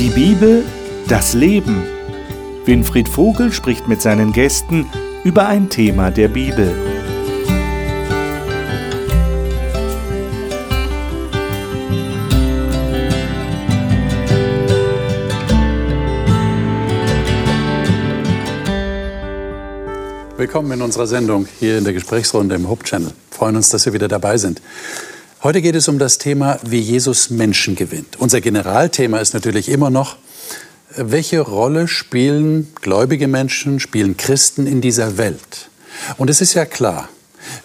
[0.00, 0.64] Die Bibel,
[1.08, 1.82] das Leben.
[2.64, 4.86] Winfried Vogel spricht mit seinen Gästen
[5.24, 6.74] über ein Thema der Bibel.
[20.38, 23.12] Willkommen in unserer Sendung hier in der Gesprächsrunde im Hope Channel.
[23.30, 24.62] Freuen uns, dass Sie wieder dabei sind.
[25.42, 28.18] Heute geht es um das Thema, wie Jesus Menschen gewinnt.
[28.18, 30.18] Unser Generalthema ist natürlich immer noch,
[30.94, 35.70] welche Rolle spielen gläubige Menschen, spielen Christen in dieser Welt?
[36.18, 37.08] Und es ist ja klar,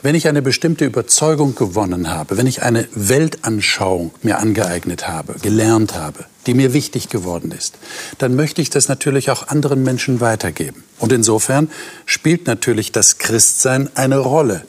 [0.01, 5.95] wenn ich eine bestimmte Überzeugung gewonnen habe, wenn ich eine Weltanschauung mir angeeignet habe, gelernt
[5.95, 7.76] habe, die mir wichtig geworden ist,
[8.20, 10.85] dann möchte ich das natürlich auch anderen Menschen weitergeben.
[10.98, 11.70] Und insofern
[12.05, 14.63] spielt natürlich das Christsein eine Rolle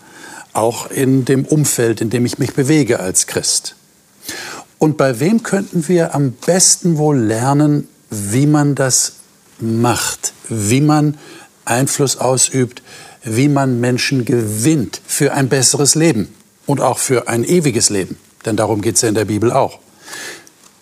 [0.56, 3.76] auch in dem Umfeld, in dem ich mich bewege als Christ.
[4.78, 9.14] Und bei wem könnten wir am besten wohl lernen, wie man das
[9.58, 11.16] macht, wie man
[11.64, 12.82] Einfluss ausübt,
[13.24, 16.32] wie man Menschen gewinnt für ein besseres Leben
[16.66, 18.18] und auch für ein ewiges Leben.
[18.44, 19.80] Denn darum geht es ja in der Bibel auch.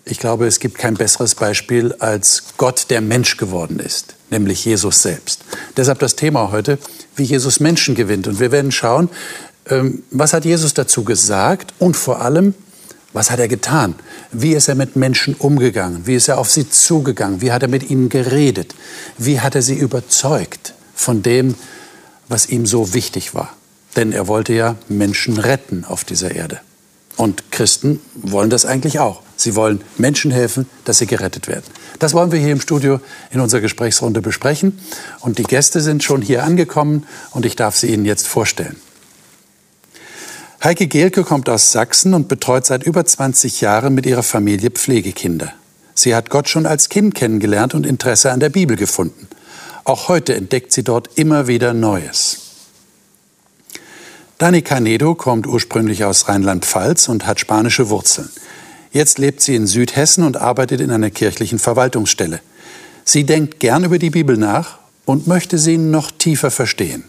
[0.04, 5.00] Ich glaube, es gibt kein besseres Beispiel als Gott, der Mensch geworden ist, nämlich Jesus
[5.00, 5.40] selbst.
[5.78, 6.78] Deshalb das Thema heute,
[7.16, 8.26] wie Jesus Menschen gewinnt.
[8.26, 9.08] Und wir werden schauen,
[10.10, 12.54] was hat Jesus dazu gesagt und vor allem,
[13.14, 13.94] was hat er getan?
[14.32, 16.06] Wie ist er mit Menschen umgegangen?
[16.06, 17.40] Wie ist er auf sie zugegangen?
[17.40, 18.74] Wie hat er mit ihnen geredet?
[19.16, 21.54] Wie hat er sie überzeugt von dem,
[22.28, 23.54] was ihm so wichtig war?
[23.96, 26.60] Denn er wollte ja Menschen retten auf dieser Erde.
[27.16, 29.22] Und Christen wollen das eigentlich auch.
[29.36, 31.64] Sie wollen Menschen helfen, dass sie gerettet werden.
[32.00, 34.80] Das wollen wir hier im Studio in unserer Gesprächsrunde besprechen.
[35.20, 38.76] Und die Gäste sind schon hier angekommen und ich darf sie Ihnen jetzt vorstellen.
[40.64, 45.52] Heike Gehlke kommt aus Sachsen und betreut seit über 20 Jahren mit ihrer Familie Pflegekinder.
[45.94, 49.28] Sie hat Gott schon als Kind kennengelernt und Interesse an der Bibel gefunden.
[49.84, 52.38] Auch heute entdeckt sie dort immer wieder Neues.
[54.38, 58.30] Dani Canedo kommt ursprünglich aus Rheinland-Pfalz und hat spanische Wurzeln.
[58.90, 62.40] Jetzt lebt sie in Südhessen und arbeitet in einer kirchlichen Verwaltungsstelle.
[63.04, 67.04] Sie denkt gern über die Bibel nach und möchte sie noch tiefer verstehen.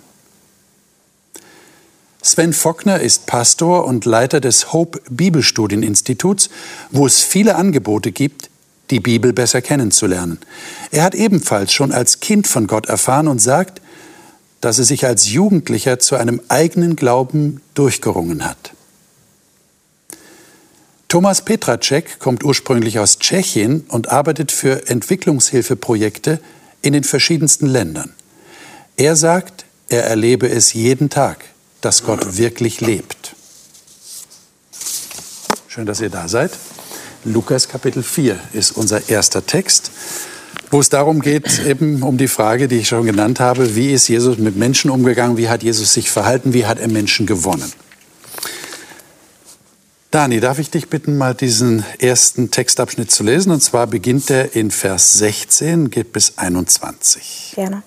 [2.25, 6.49] Sven Fockner ist Pastor und Leiter des Hope Bibelstudieninstituts,
[6.89, 8.49] wo es viele Angebote gibt,
[8.89, 10.39] die Bibel besser kennenzulernen.
[10.89, 13.79] Er hat ebenfalls schon als Kind von Gott erfahren und sagt,
[14.59, 18.73] dass er sich als Jugendlicher zu einem eigenen Glauben durchgerungen hat.
[21.07, 26.39] Thomas Petracek kommt ursprünglich aus Tschechien und arbeitet für Entwicklungshilfeprojekte
[26.81, 28.15] in den verschiedensten Ländern.
[28.97, 31.45] Er sagt, er erlebe es jeden Tag
[31.85, 33.35] dass Gott wirklich lebt.
[35.67, 36.51] Schön, dass ihr da seid.
[37.23, 39.91] Lukas Kapitel 4 ist unser erster Text,
[40.71, 44.07] wo es darum geht, eben um die Frage, die ich schon genannt habe, wie ist
[44.07, 47.71] Jesus mit Menschen umgegangen, wie hat Jesus sich verhalten, wie hat er Menschen gewonnen.
[50.09, 53.51] Dani, darf ich dich bitten, mal diesen ersten Textabschnitt zu lesen?
[53.51, 57.53] Und zwar beginnt er in Vers 16, geht bis 21.
[57.53, 57.83] Gerne.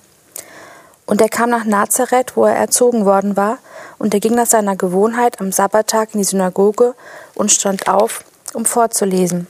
[1.09, 3.57] Und er kam nach Nazareth, wo er erzogen worden war,
[3.99, 6.95] und er ging nach seiner Gewohnheit am Sabbattag in die Synagoge
[7.35, 9.47] und stand auf, um vorzulesen.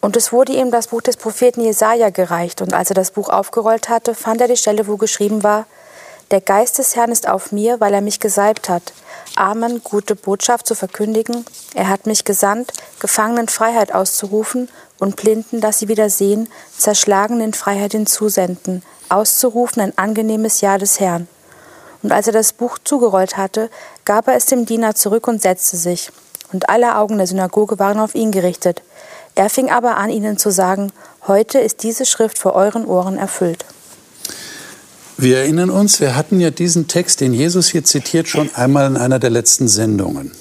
[0.00, 3.28] Und es wurde ihm das Buch des Propheten Jesaja gereicht, und als er das Buch
[3.28, 5.66] aufgerollt hatte, fand er die Stelle, wo geschrieben war:
[6.30, 8.94] Der Geist des Herrn ist auf mir, weil er mich gesalbt hat,
[9.36, 11.44] Armen gute Botschaft zu verkündigen.
[11.74, 16.48] Er hat mich gesandt, Gefangenen Freiheit auszurufen und Blinden, dass sie wieder sehen,
[16.78, 21.28] Zerschlagenen Freiheit hinzusenden, auszurufen ein angenehmes Jahr des Herrn.
[22.02, 23.70] Und als er das Buch zugerollt hatte,
[24.04, 26.10] gab er es dem Diener zurück und setzte sich.
[26.52, 28.82] Und alle Augen der Synagoge waren auf ihn gerichtet.
[29.34, 30.92] Er fing aber an, ihnen zu sagen,
[31.26, 33.64] heute ist diese Schrift vor euren Ohren erfüllt.
[35.16, 38.96] Wir erinnern uns, wir hatten ja diesen Text, den Jesus hier zitiert, schon einmal in
[38.96, 40.32] einer der letzten Sendungen,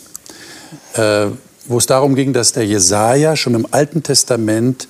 [0.94, 1.28] äh,
[1.66, 4.88] wo es darum ging, dass der Jesaja schon im Alten Testament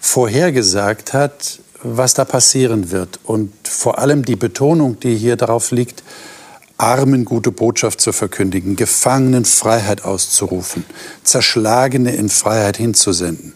[0.00, 3.20] vorhergesagt hat, was da passieren wird.
[3.24, 6.02] Und vor allem die Betonung, die hier darauf liegt,
[6.78, 10.84] Armen gute Botschaft zu verkündigen, Gefangenen Freiheit auszurufen,
[11.24, 13.54] Zerschlagene in Freiheit hinzusenden,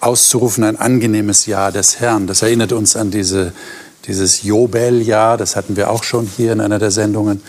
[0.00, 2.26] auszurufen ein angenehmes Jahr des Herrn.
[2.26, 3.52] Das erinnert uns an diese,
[4.08, 7.40] dieses Jobeljahr, das hatten wir auch schon hier in einer der Sendungen.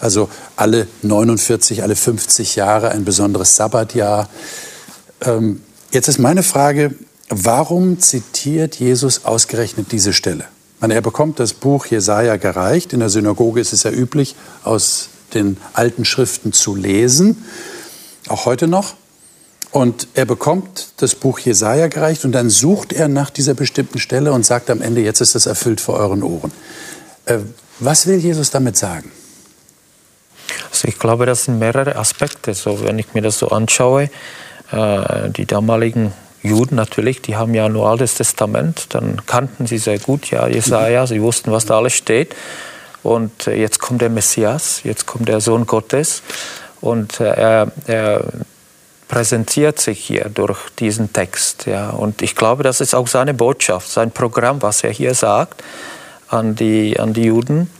[0.00, 4.28] Also alle 49, alle 50 Jahre ein besonderes Sabbatjahr.
[5.24, 6.94] Ähm, jetzt ist meine Frage,
[7.28, 10.44] Warum zitiert Jesus ausgerechnet diese Stelle?
[10.80, 12.92] Meine, er bekommt das Buch Jesaja gereicht.
[12.92, 17.44] In der Synagoge ist es ja üblich, aus den alten Schriften zu lesen.
[18.28, 18.94] Auch heute noch.
[19.72, 24.32] Und er bekommt das Buch Jesaja gereicht und dann sucht er nach dieser bestimmten Stelle
[24.32, 26.52] und sagt am Ende, jetzt ist das erfüllt vor euren Ohren.
[27.24, 27.38] Äh,
[27.80, 29.10] was will Jesus damit sagen?
[30.70, 32.54] Also ich glaube, das sind mehrere Aspekte.
[32.54, 34.10] So, wenn ich mir das so anschaue,
[34.70, 36.12] äh, die damaligen
[36.46, 41.06] Juden natürlich, die haben ja nur Altes Testament, dann kannten sie sehr gut ja Jesaja,
[41.06, 42.34] sie wussten, was da alles steht.
[43.02, 46.22] Und äh, jetzt kommt der Messias, jetzt kommt der Sohn Gottes
[46.80, 48.24] und äh, er, er
[49.08, 51.66] präsentiert sich hier durch diesen Text.
[51.66, 51.90] Ja.
[51.90, 55.62] Und ich glaube, das ist auch seine Botschaft, sein Programm, was er hier sagt
[56.28, 57.70] an die, an die Juden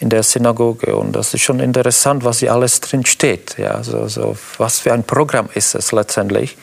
[0.00, 0.94] in der Synagoge.
[0.94, 3.58] Und das ist schon interessant, was hier alles drin steht.
[3.58, 3.82] Ja.
[3.82, 6.56] So, so, was für ein Programm ist es letztendlich.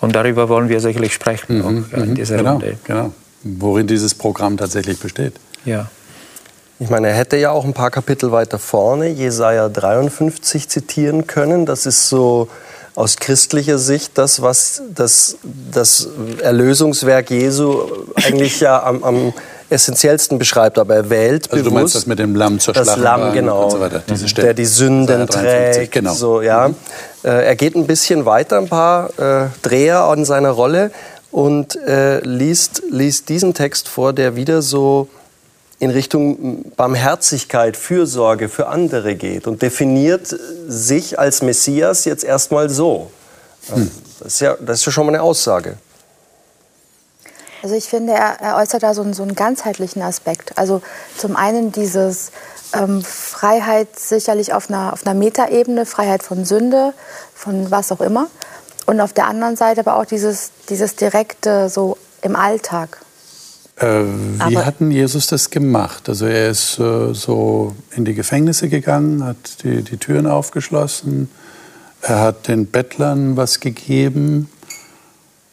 [0.00, 2.14] Und darüber wollen wir sicherlich sprechen mhm, auch, in mhm.
[2.14, 2.78] dieser genau, Runde.
[2.84, 3.12] Genau.
[3.42, 5.34] Worin dieses Programm tatsächlich besteht.
[5.64, 5.88] Ja.
[6.78, 11.66] Ich meine, er hätte ja auch ein paar Kapitel weiter vorne Jesaja 53 zitieren können.
[11.66, 12.48] Das ist so
[12.94, 15.36] aus christlicher Sicht das, was das,
[15.70, 16.08] das
[16.42, 17.82] Erlösungswerk Jesu
[18.14, 19.32] eigentlich ja am, am
[19.68, 20.78] essentiellsten beschreibt.
[20.78, 21.66] Aber er wählt also bewusst.
[21.66, 23.68] Du meinst das mit dem Lamm zur Das Lamm, genau.
[23.68, 24.46] So Diese Stelle.
[24.46, 25.92] Der die Sünden trägt.
[25.92, 26.14] Genau.
[26.14, 26.68] So, ja.
[26.68, 26.74] Mhm.
[27.22, 30.90] Äh, er geht ein bisschen weiter, ein paar äh, Dreher an seiner Rolle
[31.30, 35.08] und äh, liest, liest diesen Text vor, der wieder so
[35.78, 40.34] in Richtung Barmherzigkeit, Fürsorge für andere geht und definiert
[40.68, 43.10] sich als Messias jetzt erstmal so.
[43.72, 43.90] Hm.
[44.18, 45.76] Das, ist ja, das ist ja schon mal eine Aussage.
[47.62, 50.56] Also ich finde, er, er äußert da so einen, so einen, ganzheitlichen Aspekt.
[50.56, 50.82] Also
[51.16, 52.30] zum einen dieses
[52.72, 56.92] ähm, Freiheit sicherlich auf einer, auf einer Metaebene, Freiheit von Sünde,
[57.34, 58.28] von was auch immer.
[58.86, 62.98] Und auf der anderen Seite aber auch dieses, dieses direkte so im Alltag.
[63.76, 66.08] Äh, wie Aber hat denn Jesus das gemacht?
[66.08, 71.30] Also er ist äh, so in die Gefängnisse gegangen, hat die, die Türen aufgeschlossen,
[72.02, 74.50] er hat den Bettlern was gegeben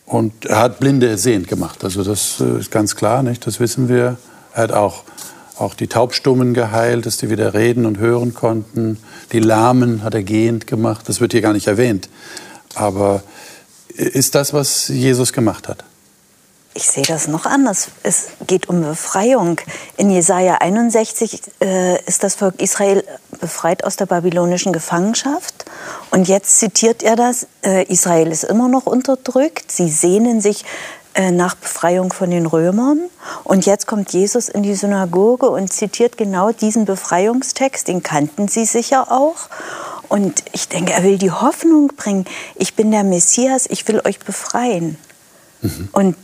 [0.06, 1.84] und er hat Blinde sehend gemacht.
[1.84, 3.46] Also das äh, ist ganz klar, nicht?
[3.46, 4.18] das wissen wir.
[4.54, 5.04] Er hat auch,
[5.60, 8.98] auch die Taubstummen geheilt, dass die wieder reden und hören konnten.
[9.32, 11.10] Die Lahmen hat er gehend gemacht.
[11.10, 12.10] Das wird hier gar nicht erwähnt.
[12.76, 13.24] Aber
[13.96, 15.84] ist das, was Jesus gemacht hat?
[16.78, 17.88] Ich sehe das noch anders.
[18.04, 19.60] Es geht um Befreiung.
[19.98, 23.04] In Jesaja 61 äh, ist das Volk Israel
[23.42, 25.66] befreit aus der babylonischen Gefangenschaft.
[26.12, 29.72] Und jetzt zitiert er das: äh, Israel ist immer noch unterdrückt.
[29.72, 30.66] Sie sehnen sich
[31.32, 33.10] nach Befreiung von den Römern.
[33.44, 37.88] Und jetzt kommt Jesus in die Synagoge und zitiert genau diesen Befreiungstext.
[37.88, 39.50] Den kannten sie sicher auch.
[40.10, 42.26] Und ich denke, er will die Hoffnung bringen.
[42.56, 44.98] Ich bin der Messias, ich will euch befreien.
[45.62, 45.90] Mhm.
[45.92, 46.18] Und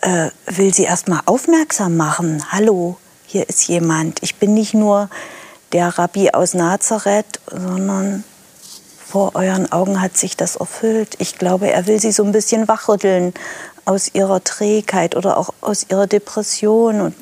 [0.00, 2.44] äh, will sie erstmal aufmerksam machen.
[2.50, 4.22] Hallo, hier ist jemand.
[4.22, 5.08] Ich bin nicht nur
[5.72, 8.24] der Rabbi aus Nazareth, sondern
[9.06, 11.16] vor euren Augen hat sich das erfüllt.
[11.18, 13.32] Ich glaube, er will sie so ein bisschen wachrütteln
[13.88, 17.14] aus ihrer Trägheit oder auch aus ihrer Depression und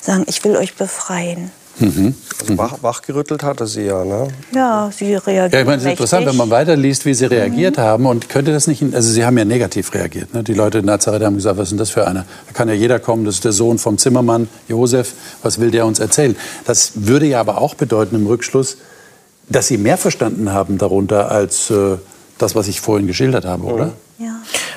[0.00, 1.50] sagen, ich will euch befreien.
[1.78, 2.14] Mhm.
[2.38, 4.28] Also wach, wachgerüttelt hatte sie ja, ne?
[4.54, 5.54] Ja, sie reagiert.
[5.54, 7.82] Ja, ich meine, es ist interessant, wenn man weiterliest, wie sie reagiert mhm.
[7.82, 8.06] haben.
[8.06, 10.34] Und könnte das nicht, also sie haben ja negativ reagiert.
[10.34, 10.42] Ne?
[10.42, 12.26] Die Leute in Nazareth haben gesagt, was ist denn das für einer?
[12.46, 15.14] Da kann ja jeder kommen, das ist der Sohn vom Zimmermann, Josef.
[15.42, 16.36] Was will der uns erzählen?
[16.66, 18.76] Das würde ja aber auch bedeuten im Rückschluss,
[19.48, 21.96] dass sie mehr verstanden haben darunter als äh,
[22.36, 23.86] das, was ich vorhin geschildert habe, oder?
[24.18, 24.26] Mhm.
[24.26, 24.34] Ja.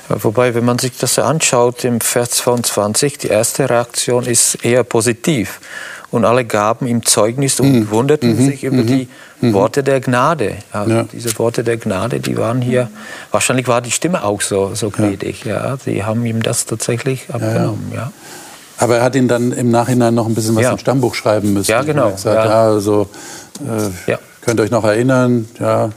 [0.09, 5.59] Wobei, wenn man sich das anschaut im Vers 22, die erste Reaktion ist eher positiv
[6.11, 7.91] und alle gaben ihm Zeugnis und mhm.
[7.91, 8.45] wunderten mhm.
[8.45, 8.87] sich über mhm.
[8.87, 9.07] die
[9.41, 9.53] mhm.
[9.53, 10.57] Worte der Gnade.
[10.71, 11.03] Also ja.
[11.11, 12.89] Diese Worte der Gnade, die waren hier,
[13.31, 15.43] wahrscheinlich war die Stimme auch so, so gnädig.
[15.43, 15.69] Ja.
[15.69, 15.77] ja.
[15.77, 17.91] Sie haben ihm das tatsächlich abgenommen.
[17.93, 18.11] Ja.
[18.77, 21.71] Aber er hat ihn dann im Nachhinein noch ein bisschen was im Stammbuch schreiben müssen.
[21.71, 22.11] Ja, genau.
[22.11, 22.63] Gesagt, ja.
[22.63, 23.09] also,
[24.07, 25.89] äh, Könnt ihr euch noch erinnern, ja,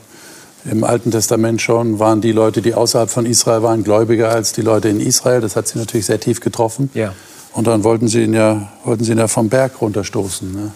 [0.65, 4.63] im Alten Testament schon waren die Leute, die außerhalb von Israel waren, gläubiger als die
[4.63, 5.41] Leute in Israel.
[5.41, 6.91] Das hat sie natürlich sehr tief getroffen.
[6.95, 7.15] Ja.
[7.53, 10.53] Und dann wollten sie ihn ja, wollten sie ihn ja vom Berg runterstoßen.
[10.53, 10.73] Ne?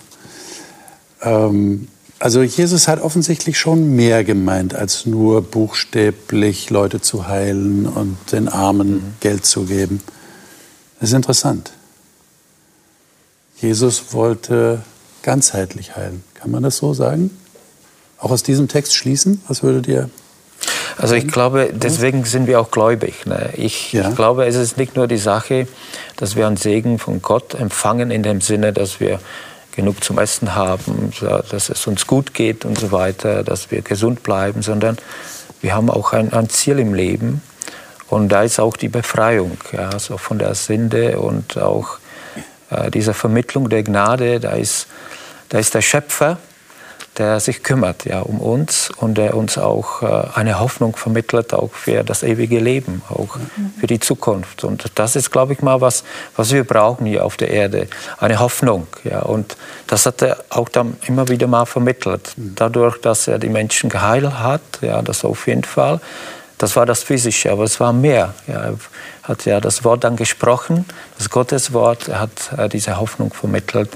[1.23, 8.17] Ähm, also Jesus hat offensichtlich schon mehr gemeint, als nur buchstäblich Leute zu heilen und
[8.31, 9.15] den Armen mhm.
[9.21, 10.01] Geld zu geben.
[11.01, 11.73] Das ist interessant.
[13.61, 14.83] Jesus wollte
[15.23, 16.23] ganzheitlich heilen.
[16.35, 17.31] Kann man das so sagen?
[18.23, 19.43] Auch aus diesem Text schließen?
[19.49, 20.09] Was würdet ihr
[20.99, 23.27] also ich glaube, deswegen sind wir auch gläubig.
[23.27, 23.51] Ne?
[23.57, 24.09] Ich, ja.
[24.09, 25.67] ich, glaube, es ist nicht nur die Sache,
[26.17, 29.19] dass wir einen Segen von Gott empfangen in dem Sinne, dass wir
[29.75, 31.13] genug zum Essen haben,
[31.51, 34.99] dass es uns gut geht und so weiter, dass wir gesund bleiben, sondern
[35.61, 37.43] wir haben auch ein, ein Ziel im Leben.
[38.09, 41.99] Und da ist auch die Befreiung ja, so von der Sünde und auch
[42.69, 44.39] äh, dieser Vermittlung der Gnade.
[44.41, 44.87] Da ist,
[45.49, 46.39] da ist der Schöpfer
[47.19, 51.73] der sich kümmert ja, um uns und der uns auch äh, eine Hoffnung vermittelt, auch
[51.73, 53.37] für das ewige Leben, auch
[53.79, 54.65] für die Zukunft.
[54.65, 56.05] Und das ist, glaube ich, mal was,
[56.37, 57.89] was wir brauchen hier auf der Erde,
[58.19, 58.87] eine Hoffnung.
[59.05, 59.21] Ja.
[59.21, 59.57] Und
[59.89, 62.33] das hat er auch dann immer wieder mal vermittelt.
[62.37, 66.01] Dadurch, dass er die Menschen geheilt hat, ja, das auf jeden Fall.
[66.57, 68.35] Das war das Physische, aber es war mehr.
[68.47, 68.75] Ja, er
[69.25, 70.87] hat ja das Wort dann gesprochen,
[71.19, 73.91] das Gotteswort, er hat äh, diese Hoffnung vermittelt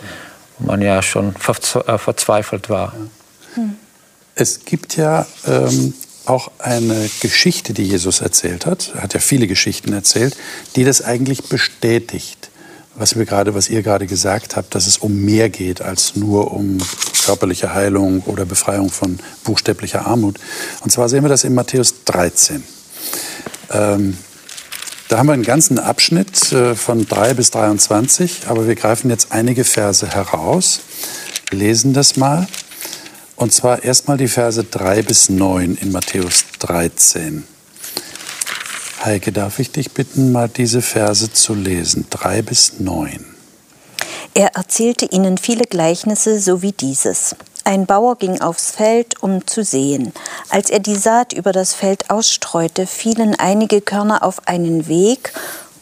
[0.58, 2.94] man ja schon äh, verzweifelt war.
[4.34, 5.94] Es gibt ja ähm,
[6.26, 8.92] auch eine Geschichte, die Jesus erzählt hat.
[8.94, 10.36] Er hat ja viele Geschichten erzählt,
[10.74, 12.50] die das eigentlich bestätigt.
[12.98, 16.52] Was, wir gerade, was ihr gerade gesagt habt, dass es um mehr geht als nur
[16.52, 16.78] um
[17.24, 20.38] körperliche Heilung oder Befreiung von buchstäblicher Armut.
[20.80, 22.62] Und zwar sehen wir das in Matthäus 13.
[23.70, 24.16] Ähm,
[25.08, 29.30] da haben wir einen ganzen Abschnitt äh, von 3 bis 23, aber wir greifen jetzt
[29.30, 30.80] einige Verse heraus,
[31.50, 32.46] lesen das mal.
[33.36, 37.44] Und zwar erstmal die Verse 3 bis 9 in Matthäus 13.
[39.04, 43.24] Heike, darf ich dich bitten, mal diese Verse zu lesen, 3 bis 9.
[44.34, 47.36] Er erzählte ihnen viele Gleichnisse, so wie dieses.
[47.66, 50.12] Ein Bauer ging aufs Feld, um zu sehen.
[50.50, 55.32] Als er die Saat über das Feld ausstreute, fielen einige Körner auf einen Weg,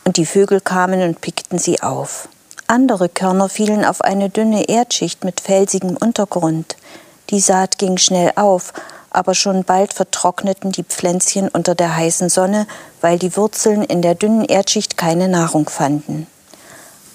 [0.07, 2.31] und die Vögel kamen und pickten sie auf.
[2.69, 6.77] Andere Körner fielen auf eine dünne Erdschicht mit felsigem Untergrund.
[7.29, 8.73] Die Saat ging schnell auf,
[9.11, 12.67] aber schon bald vertrockneten die Pflänzchen unter der heißen Sonne,
[13.03, 16.29] weil die Wurzeln in der dünnen Erdschicht keine Nahrung fanden.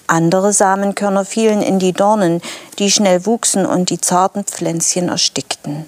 [0.10, 2.42] Andere Samenkörner fielen in die Dornen,
[2.80, 5.86] die schnell wuchsen und die zarten Pflänzchen erstickten.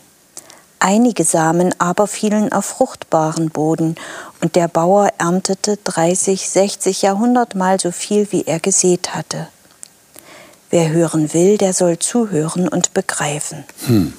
[0.79, 3.95] Einige Samen aber fielen auf fruchtbaren Boden,
[4.41, 9.47] und der Bauer erntete 30, 60, Jahrhundertmal so viel, wie er gesät hatte.
[10.71, 13.65] Wer hören will, der soll zuhören und begreifen.
[13.85, 14.13] Hm.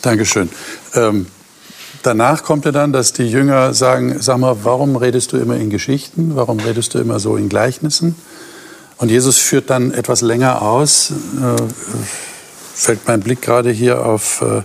[0.00, 0.48] Dankeschön.
[0.94, 1.26] Ähm,
[2.02, 5.68] danach kommt ja dann, dass die Jünger sagen, sag mal, warum redest du immer in
[5.68, 6.36] Geschichten?
[6.36, 8.14] Warum redest du immer so in Gleichnissen?
[9.00, 11.62] Und Jesus führt dann etwas länger aus, äh,
[12.74, 14.62] fällt mein Blick gerade hier auf äh,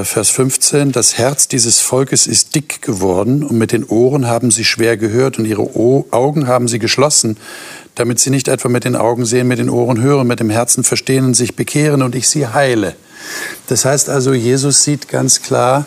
[0.00, 4.50] äh Vers 15, das Herz dieses Volkes ist dick geworden und mit den Ohren haben
[4.50, 7.38] sie schwer gehört und ihre Augen haben sie geschlossen,
[7.94, 10.84] damit sie nicht etwa mit den Augen sehen, mit den Ohren hören, mit dem Herzen
[10.84, 12.94] verstehen und sich bekehren und ich sie heile.
[13.68, 15.86] Das heißt also, Jesus sieht ganz klar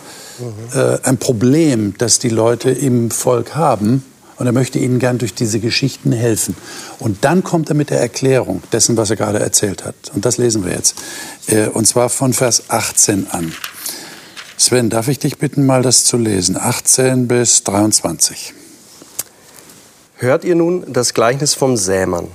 [0.73, 4.03] äh, ein Problem, das die Leute im Volk haben
[4.37, 6.55] und er möchte ihnen gern durch diese Geschichten helfen.
[6.99, 9.95] Und dann kommt er mit der Erklärung dessen, was er gerade erzählt hat.
[10.13, 10.95] Und das lesen wir jetzt.
[11.47, 13.51] Äh, und zwar von Vers 18 an.
[14.57, 16.57] Sven, darf ich dich bitten, mal das zu lesen?
[16.57, 18.53] 18 bis 23.
[20.15, 22.27] Hört ihr nun das Gleichnis vom Sämann?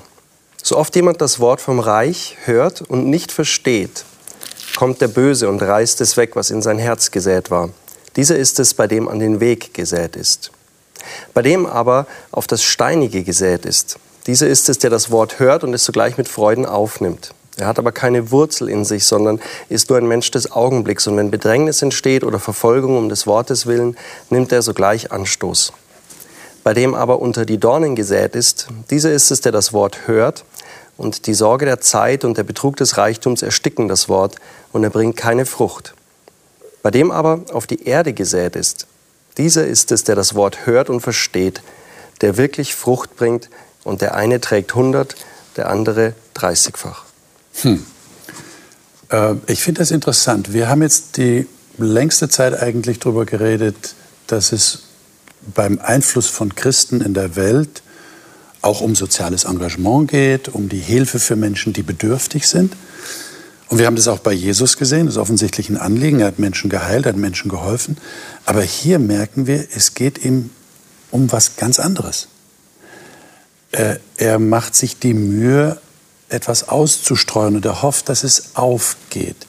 [0.63, 4.05] So oft jemand das Wort vom Reich hört und nicht versteht,
[4.77, 7.71] kommt der Böse und reißt es weg, was in sein Herz gesät war.
[8.15, 10.53] Dieser ist es, bei dem an den Weg gesät ist.
[11.35, 15.65] Bei dem aber auf das Steinige gesät ist, dieser ist es, der das Wort hört
[15.65, 17.35] und es sogleich mit Freuden aufnimmt.
[17.57, 21.07] Er hat aber keine Wurzel in sich, sondern ist nur ein Mensch des Augenblicks.
[21.07, 23.97] Und wenn Bedrängnis entsteht oder Verfolgung um des Wortes willen,
[24.31, 25.73] nimmt er sogleich Anstoß.
[26.65, 30.45] Bei dem aber unter die Dornen gesät ist, dieser ist es, der das Wort hört,
[30.97, 34.37] und die Sorge der Zeit und der Betrug des Reichtums ersticken das Wort,
[34.73, 35.95] und er bringt keine Frucht.
[36.83, 38.87] Bei dem aber auf die Erde gesät ist,
[39.39, 41.63] dieser ist es, der das Wort hört und versteht,
[42.21, 43.49] der wirklich Frucht bringt
[43.85, 45.17] und der eine trägt 100,
[45.57, 47.05] der andere 30-fach.
[47.63, 47.85] Hm.
[49.11, 50.53] Äh, ich finde das interessant.
[50.53, 51.47] Wir haben jetzt die
[51.79, 53.95] längste Zeit eigentlich darüber geredet,
[54.27, 54.85] dass es
[55.55, 57.83] beim Einfluss von Christen in der Welt
[58.61, 62.75] auch um soziales Engagement geht, um die Hilfe für Menschen, die bedürftig sind.
[63.73, 66.21] Und wir haben das auch bei Jesus gesehen, das ist offensichtlich ein Anliegen.
[66.21, 67.97] Er hat Menschen geheilt, er hat Menschen geholfen.
[68.45, 70.51] Aber hier merken wir, es geht ihm
[71.11, 72.29] um was ganz anderes.
[73.71, 75.79] Er, er macht sich die Mühe,
[76.29, 79.47] etwas auszustreuen und er hofft, dass es aufgeht.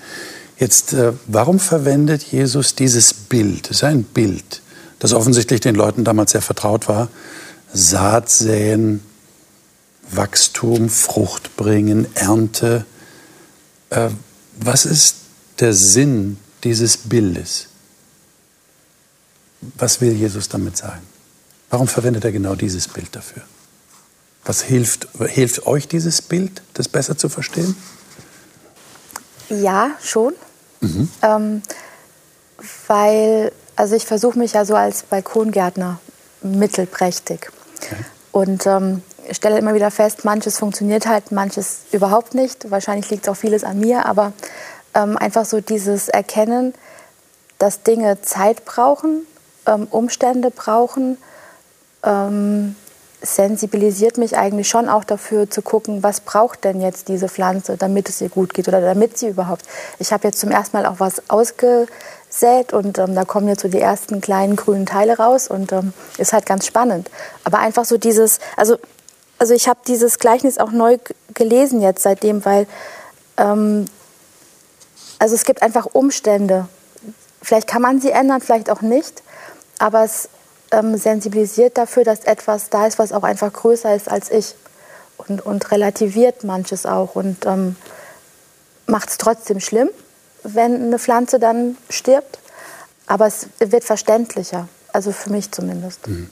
[0.58, 3.72] Jetzt, äh, warum verwendet Jesus dieses Bild?
[3.72, 4.62] Das ist ein Bild,
[5.00, 7.10] das offensichtlich den Leuten damals sehr vertraut war.
[7.74, 9.02] Saat säen,
[10.12, 12.86] Wachstum, Frucht bringen, Ernte.
[13.94, 14.10] Äh,
[14.60, 15.16] was ist
[15.60, 17.68] der Sinn dieses Bildes?
[19.78, 21.02] Was will Jesus damit sagen?
[21.70, 23.44] Warum verwendet er genau dieses Bild dafür?
[24.46, 27.76] Was hilft, hilft euch dieses Bild, das besser zu verstehen?
[29.50, 30.34] Ja, schon.
[30.82, 31.10] Mhm.
[31.22, 31.62] Ähm,
[32.88, 36.00] weil, also ich versuche mich ja so als Balkongärtner
[36.42, 37.50] mittelprächtig.
[37.78, 37.96] Okay.
[38.32, 39.02] Und ähm,
[39.32, 42.70] stelle immer wieder fest, manches funktioniert halt, manches überhaupt nicht.
[42.72, 44.34] Wahrscheinlich liegt auch vieles an mir, aber
[44.94, 46.74] ähm, einfach so dieses Erkennen,
[47.60, 49.26] dass Dinge Zeit brauchen,
[49.66, 51.18] ähm, Umstände brauchen,
[52.04, 52.76] ähm,
[53.22, 58.10] sensibilisiert mich eigentlich schon auch dafür zu gucken, was braucht denn jetzt diese Pflanze, damit
[58.10, 59.64] es ihr gut geht oder damit sie überhaupt.
[59.98, 63.70] Ich habe jetzt zum ersten Mal auch was ausgesät und ähm, da kommen jetzt so
[63.70, 67.10] die ersten kleinen grünen Teile raus und ähm, ist halt ganz spannend.
[67.46, 68.78] Aber einfach so dieses, also,
[69.44, 71.00] also ich habe dieses Gleichnis auch neu
[71.34, 72.66] gelesen jetzt seitdem, weil
[73.36, 73.88] ähm,
[75.20, 76.70] also es gibt einfach Umstände.
[77.42, 79.22] Vielleicht kann man sie ändern, vielleicht auch nicht,
[79.80, 80.30] aber es
[80.72, 84.56] ähm, sensibilisiert dafür, dass etwas da ist, was auch einfach größer ist als ich.
[85.18, 87.76] Und, und relativiert manches auch und ähm,
[88.88, 89.90] macht es trotzdem schlimm,
[90.44, 92.40] wenn eine Pflanze dann stirbt.
[93.08, 96.08] Aber es wird verständlicher, also für mich zumindest.
[96.08, 96.30] Mhm.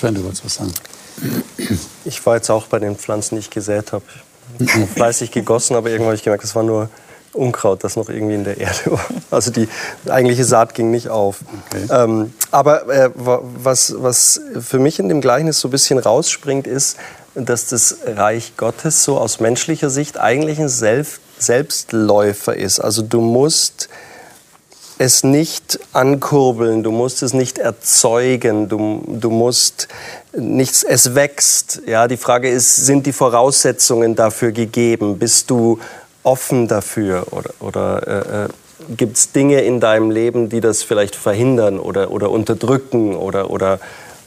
[0.00, 0.72] Sven, du wolltest was sagen.
[2.06, 4.04] Ich war jetzt auch bei den Pflanzen, die ich gesät habe.
[4.94, 6.88] Fleißig gegossen, aber irgendwann habe ich gemerkt, das war nur
[7.34, 9.04] Unkraut, das noch irgendwie in der Erde war.
[9.30, 9.68] Also die
[10.08, 11.40] eigentliche Saat ging nicht auf.
[11.68, 11.86] Okay.
[11.90, 16.96] Ähm, aber äh, was, was für mich in dem Gleichnis so ein bisschen rausspringt, ist,
[17.34, 22.80] dass das Reich Gottes so aus menschlicher Sicht eigentlich ein Selbst Selbstläufer ist.
[22.80, 23.88] Also du musst
[25.00, 29.88] es nicht ankurbeln, du musst es nicht erzeugen, du, du musst
[30.36, 31.80] nichts, es wächst.
[31.86, 35.18] Ja, die Frage ist, sind die Voraussetzungen dafür gegeben?
[35.18, 35.78] Bist du
[36.22, 38.48] offen dafür oder, oder äh, äh
[38.96, 43.78] gibt es Dinge in deinem Leben, die das vielleicht verhindern oder, oder unterdrücken oder, oder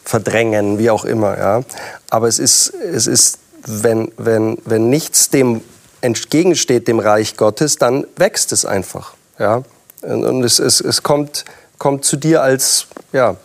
[0.04, 1.38] verdrängen, wie auch immer.
[1.38, 1.62] Ja?
[2.10, 5.62] Aber es ist, es ist wenn, wenn, wenn nichts dem
[6.02, 9.14] entgegensteht, dem Reich Gottes, dann wächst es einfach.
[9.40, 9.64] Ja?
[10.04, 11.46] Und es, es, es kommt,
[11.78, 13.38] kommt zu dir als, ja,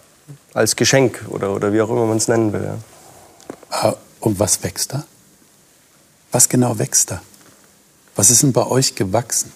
[0.55, 2.65] als Geschenk oder, oder wie auch immer man es nennen will.
[2.65, 2.79] Ja.
[3.71, 5.05] Ah, und was wächst da?
[6.33, 7.23] Was genau wächst da?
[8.17, 9.53] Was ist denn bei euch gewachsen?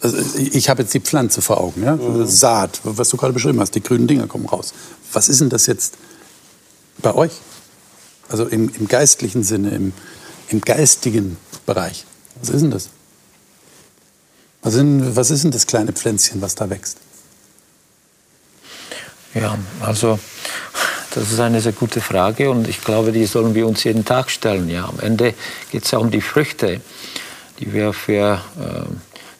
[0.00, 1.96] Also ich habe jetzt die Pflanze vor Augen, ja?
[1.96, 2.26] Mhm.
[2.26, 4.72] Saat, was du gerade beschrieben hast, die grünen Dinger kommen raus.
[5.12, 5.94] Was ist denn das jetzt
[6.98, 7.32] bei euch?
[8.28, 9.92] Also im, im geistlichen Sinne, im,
[10.48, 12.04] im geistigen Bereich.
[12.40, 12.88] Was ist denn das?
[14.66, 16.98] Was, was ist denn das kleine Pflänzchen, was da wächst?
[19.32, 20.18] Ja, also
[21.14, 24.28] das ist eine sehr gute Frage und ich glaube, die sollen wir uns jeden Tag
[24.28, 24.68] stellen.
[24.68, 25.34] Ja, am Ende
[25.70, 26.80] geht es ja um die Früchte,
[27.60, 28.86] die wir für, äh,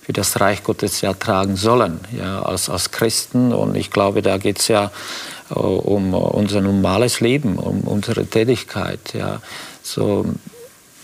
[0.00, 3.52] für das Reich Gottes ja tragen sollen, ja, als, als Christen.
[3.52, 4.92] Und ich glaube, da geht es ja
[5.50, 9.12] äh, um unser normales Leben, um unsere Tätigkeit.
[9.12, 9.42] Ja.
[9.82, 10.24] So,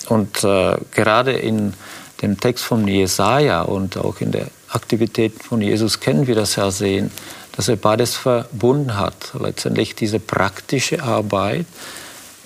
[0.08, 1.74] und äh, gerade in
[2.22, 6.70] dem Text von Jesaja und auch in der Aktivität von Jesus können wir das ja
[6.70, 7.10] sehen
[7.52, 9.32] dass er beides verbunden hat.
[9.38, 11.66] Letztendlich diese praktische Arbeit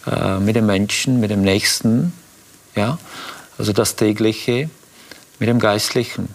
[0.07, 2.13] äh, mit dem Menschen, mit dem Nächsten,
[2.75, 2.99] ja,
[3.57, 4.69] also das tägliche
[5.39, 6.29] mit dem Geistlichen.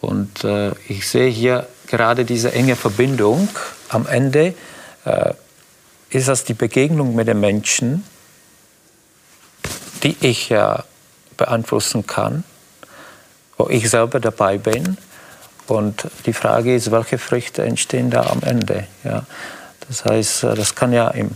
[0.00, 3.48] Und äh, ich sehe hier gerade diese enge Verbindung.
[3.88, 4.54] Am Ende
[5.04, 5.34] äh,
[6.10, 8.04] ist das die Begegnung mit dem Menschen,
[10.02, 10.84] die ich ja
[11.38, 12.44] beeinflussen kann,
[13.56, 14.98] wo ich selber dabei bin
[15.66, 18.86] und die Frage ist, welche Früchte entstehen da am Ende?
[19.04, 19.22] Ja.
[19.88, 21.30] Das heißt, äh, das kann ja im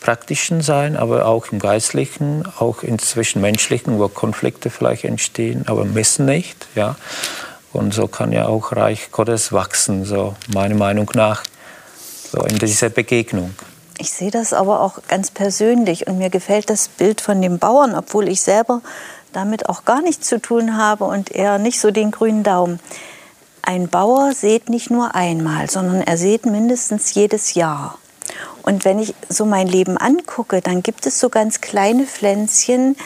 [0.00, 6.24] Praktischen sein, aber auch im Geistlichen, auch im Zwischenmenschlichen, wo Konflikte vielleicht entstehen, aber müssen
[6.24, 6.66] nicht.
[6.74, 6.96] Ja.
[7.72, 11.42] Und so kann ja auch Reich Gottes wachsen, so meiner Meinung nach,
[12.30, 13.54] so in dieser Begegnung.
[13.98, 17.94] Ich sehe das aber auch ganz persönlich und mir gefällt das Bild von dem Bauern,
[17.96, 18.80] obwohl ich selber
[19.32, 22.80] damit auch gar nichts zu tun habe und eher nicht so den grünen Daumen.
[23.62, 27.98] Ein Bauer sät nicht nur einmal, sondern er sät mindestens jedes Jahr.
[28.62, 32.96] Und wenn ich so mein Leben angucke, dann gibt es so ganz kleine Pflänzchen,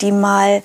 [0.00, 0.62] die mal ein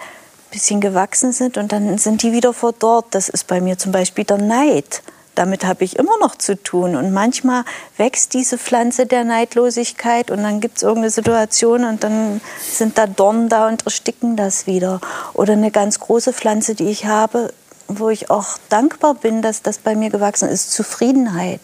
[0.52, 3.08] bisschen gewachsen sind und dann sind die wieder verdorrt.
[3.12, 5.02] Das ist bei mir zum Beispiel der Neid.
[5.38, 6.96] Damit habe ich immer noch zu tun.
[6.96, 7.64] Und manchmal
[7.98, 13.06] wächst diese Pflanze der Neidlosigkeit und dann gibt es irgendeine Situation und dann sind da
[13.06, 15.00] Dornen da und ersticken das wieder.
[15.34, 17.54] Oder eine ganz große Pflanze, die ich habe,
[17.88, 21.62] wo ich auch dankbar bin, dass das bei mir gewachsen ist, Zufriedenheit.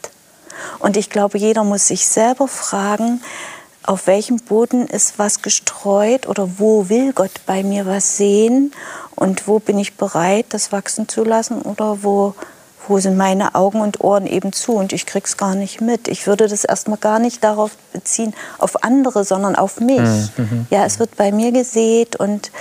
[0.78, 3.22] Und ich glaube, jeder muss sich selber fragen,
[3.82, 8.72] auf welchem Boden ist was gestreut oder wo will Gott bei mir was sehen
[9.16, 12.34] und wo bin ich bereit, das wachsen zu lassen oder wo,
[12.88, 16.08] wo sind meine Augen und Ohren eben zu und ich krieg's gar nicht mit.
[16.08, 20.00] Ich würde das erstmal gar nicht darauf beziehen, auf andere, sondern auf mich.
[20.00, 20.30] Mhm.
[20.38, 20.68] mhm.
[20.70, 22.52] Ja, es wird bei mir gesät und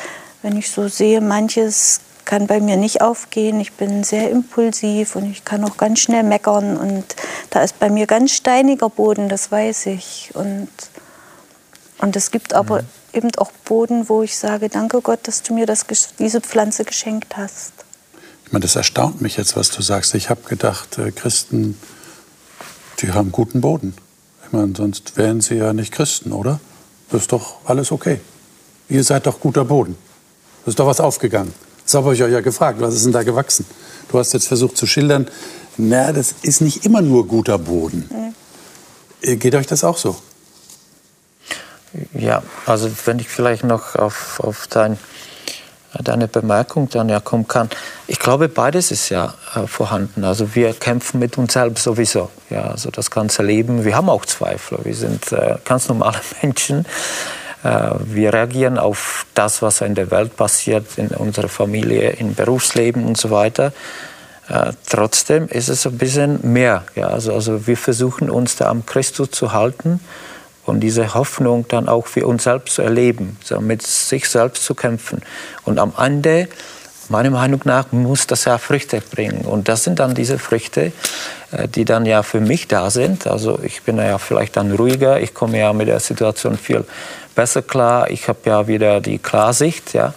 [0.42, 3.60] wenn ich so sehe, manches kann bei mir nicht aufgehen.
[3.60, 6.76] Ich bin sehr impulsiv und ich kann auch ganz schnell meckern.
[6.76, 7.04] Und
[7.50, 10.30] da ist bei mir ganz steiniger Boden, das weiß ich.
[10.34, 10.68] Und,
[11.98, 12.86] und es gibt aber mhm.
[13.12, 15.84] eben auch Boden, wo ich sage, danke Gott, dass du mir das,
[16.18, 17.72] diese Pflanze geschenkt hast.
[18.60, 20.14] Das erstaunt mich jetzt, was du sagst.
[20.14, 21.78] Ich habe gedacht, äh, Christen,
[23.00, 23.94] die haben guten Boden.
[24.46, 26.60] Ich meine, sonst wären sie ja nicht Christen, oder?
[27.10, 28.20] Das ist doch alles okay.
[28.88, 29.96] Ihr seid doch guter Boden.
[30.64, 31.52] Das ist doch was aufgegangen.
[31.84, 33.66] Das habe ich euch ja gefragt, was ist denn da gewachsen?
[34.08, 35.26] Du hast jetzt versucht zu schildern,
[35.76, 38.08] na, das ist nicht immer nur guter Boden.
[38.10, 39.38] Mhm.
[39.38, 40.16] Geht euch das auch so?
[42.14, 44.98] Ja, also wenn ich vielleicht noch auf, auf dein,
[46.02, 47.68] deine Bemerkung dann ja kommen kann.
[48.06, 50.24] Ich glaube, beides ist ja äh, vorhanden.
[50.24, 52.30] Also wir kämpfen mit uns selbst sowieso.
[52.50, 54.78] Ja, also das ganze Leben, wir haben auch Zweifel.
[54.84, 56.86] Wir sind äh, ganz normale Menschen.
[57.62, 63.04] Äh, wir reagieren auf das, was in der Welt passiert, in unserer Familie, im Berufsleben
[63.04, 63.72] und so weiter.
[64.86, 66.82] Trotzdem ist es ein bisschen mehr.
[66.96, 70.00] Ja, also, also wir versuchen uns da am Christus zu halten
[70.64, 74.74] und diese Hoffnung dann auch für uns selbst zu erleben, so mit sich selbst zu
[74.74, 75.22] kämpfen.
[75.64, 76.48] Und am Ende,
[77.08, 79.44] meiner Meinung nach, muss das ja Früchte bringen.
[79.44, 80.92] Und das sind dann diese Früchte,
[81.50, 83.26] äh, die dann ja für mich da sind.
[83.26, 86.84] Also ich bin ja vielleicht dann ruhiger, ich komme ja mit der Situation viel
[87.34, 90.14] besser klar, ich habe ja wieder die Klarsicht, ja.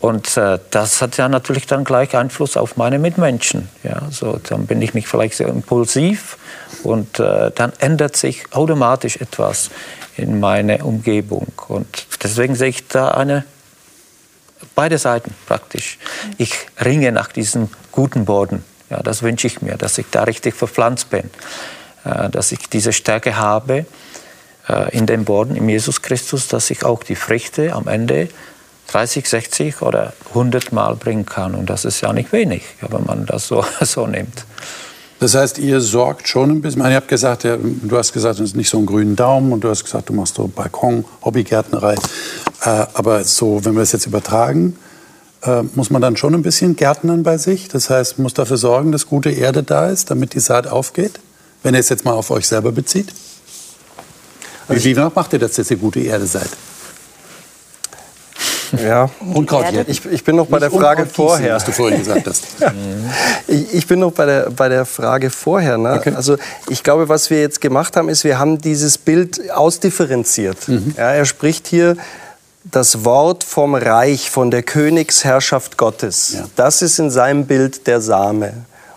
[0.00, 3.68] Und äh, das hat ja natürlich dann gleich Einfluss auf meine Mitmenschen.
[3.82, 6.38] Ja, so, dann bin ich mich vielleicht sehr impulsiv
[6.82, 9.70] und äh, dann ändert sich automatisch etwas
[10.16, 11.52] in meiner Umgebung.
[11.68, 13.44] Und deswegen sehe ich da eine,
[14.74, 15.98] beide Seiten praktisch.
[16.38, 18.64] Ich ringe nach diesem guten Boden.
[18.90, 21.30] Ja, das wünsche ich mir, dass ich da richtig verpflanzt bin,
[22.04, 23.86] äh, dass ich diese Stärke habe
[24.68, 28.28] äh, in dem Boden, in Jesus Christus, dass ich auch die Früchte am Ende
[28.88, 31.54] 30, 60 oder 100 Mal bringen kann.
[31.54, 34.44] Und das ist ja nicht wenig, wenn man das so, so nimmt.
[35.20, 36.80] Das heißt, ihr sorgt schon ein bisschen.
[36.80, 39.62] Ich habe gesagt, ja, du hast gesagt, du hast nicht so einen grünen Daumen und
[39.62, 41.94] du hast gesagt, du machst so Balkon, Hobbygärtnerei.
[42.64, 44.76] Äh, aber so, wenn wir das jetzt übertragen,
[45.42, 47.68] äh, muss man dann schon ein bisschen gärtnern bei sich.
[47.68, 51.20] Das heißt, muss dafür sorgen, dass gute Erde da ist, damit die Saat aufgeht.
[51.62, 53.12] Wenn ihr es jetzt mal auf euch selber bezieht.
[54.68, 56.48] Wie, wie macht ihr das, dass ihr gute Erde seid?
[58.72, 59.10] Ja.
[59.34, 61.56] Unkraut ich, ich bin noch bei der Frage vorher.
[61.56, 62.44] Was du vorhin gesagt hast.
[63.46, 65.78] ich, ich, bin noch bei der, bei der Frage vorher.
[65.78, 65.94] Ne?
[65.94, 66.12] Okay.
[66.14, 66.36] Also
[66.68, 70.68] ich glaube, was wir jetzt gemacht haben, ist, wir haben dieses Bild ausdifferenziert.
[70.68, 70.94] Mhm.
[70.96, 71.96] Ja, er spricht hier
[72.64, 76.34] das Wort vom Reich, von der Königsherrschaft Gottes.
[76.34, 76.44] Ja.
[76.56, 78.52] Das ist in seinem Bild der Same.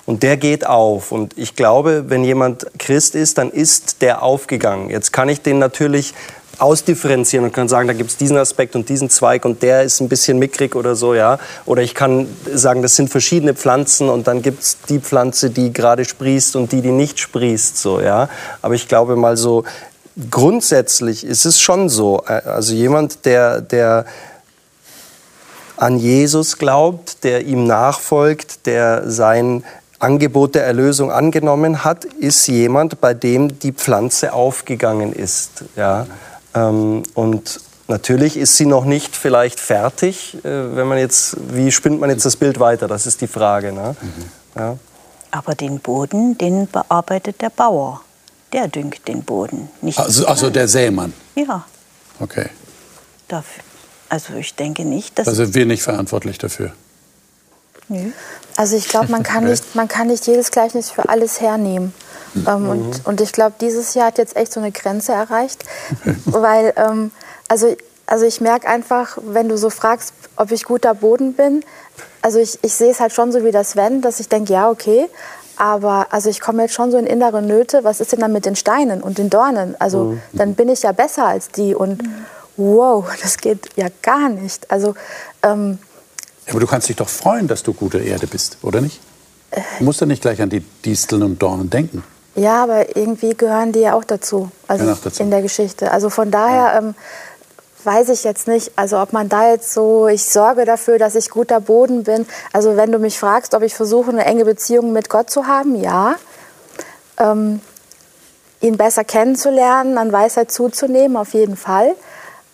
[0.05, 1.11] Und der geht auf.
[1.11, 4.89] Und ich glaube, wenn jemand Christ ist, dann ist der aufgegangen.
[4.89, 6.13] Jetzt kann ich den natürlich
[6.59, 9.99] ausdifferenzieren und kann sagen, da gibt es diesen Aspekt und diesen Zweig und der ist
[10.01, 11.39] ein bisschen mickrig oder so, ja.
[11.65, 15.73] Oder ich kann sagen, das sind verschiedene Pflanzen und dann gibt es die Pflanze, die
[15.73, 18.29] gerade sprießt und die, die nicht sprießt, so, ja.
[18.61, 19.63] Aber ich glaube mal so,
[20.29, 24.05] grundsätzlich ist es schon so, also jemand, der, der
[25.77, 29.63] an Jesus glaubt, der ihm nachfolgt, der sein
[29.99, 35.63] Angebot der Erlösung angenommen hat, ist jemand, bei dem die Pflanze aufgegangen ist.
[35.75, 36.05] Ja?
[36.55, 41.99] Ähm, und natürlich ist sie noch nicht vielleicht fertig, äh, wenn man jetzt, wie spinnt
[41.99, 42.87] man jetzt das Bild weiter?
[42.87, 43.71] Das ist die Frage.
[43.71, 43.95] Ne?
[44.01, 44.59] Mhm.
[44.59, 44.77] Ja.
[45.31, 48.01] Aber den Boden, den bearbeitet der Bauer.
[48.51, 51.11] Der düngt den Boden, nicht also, also der Sämann?
[51.33, 51.65] Ja.
[52.19, 52.49] Okay.
[53.27, 53.63] Dafür.
[54.09, 55.25] Also ich denke nicht, dass...
[55.25, 56.71] Da sind wir nicht verantwortlich dafür.
[58.55, 61.93] Also ich glaube, man, kann nicht, man kann nicht jedes Gleichnis für alles hernehmen.
[62.47, 62.93] Ähm, und, mhm.
[63.05, 65.63] und ich glaube, dieses Jahr hat jetzt echt so eine Grenze erreicht,
[66.25, 67.11] weil ähm,
[67.47, 67.75] also,
[68.07, 71.63] also ich merke einfach, wenn du so fragst, ob ich guter Boden bin,
[72.21, 74.69] also ich, ich sehe es halt schon so wie das Wenn, dass ich denke, ja,
[74.69, 75.07] okay,
[75.55, 78.45] aber also ich komme jetzt schon so in innere Nöte, was ist denn dann mit
[78.45, 79.75] den Steinen und den Dornen?
[79.79, 80.21] Also mhm.
[80.31, 82.01] dann bin ich ja besser als die und
[82.57, 84.69] wow, das geht ja gar nicht.
[84.71, 84.95] Also
[85.43, 85.77] ähm,
[86.49, 88.99] aber du kannst dich doch freuen, dass du gute Erde bist, oder nicht?
[89.79, 92.03] Du musst ja nicht gleich an die Disteln und Dornen denken.
[92.35, 95.21] Ja, aber irgendwie gehören die ja auch dazu, also auch dazu.
[95.21, 95.91] in der Geschichte.
[95.91, 96.77] Also von daher ja.
[96.79, 96.95] ähm,
[97.83, 101.29] weiß ich jetzt nicht, also ob man da jetzt so, ich sorge dafür, dass ich
[101.29, 102.25] guter Boden bin.
[102.51, 105.75] Also wenn du mich fragst, ob ich versuche, eine enge Beziehung mit Gott zu haben,
[105.75, 106.15] ja.
[107.19, 107.61] Ähm,
[108.61, 111.95] ihn besser kennenzulernen, an Weisheit zuzunehmen, auf jeden Fall.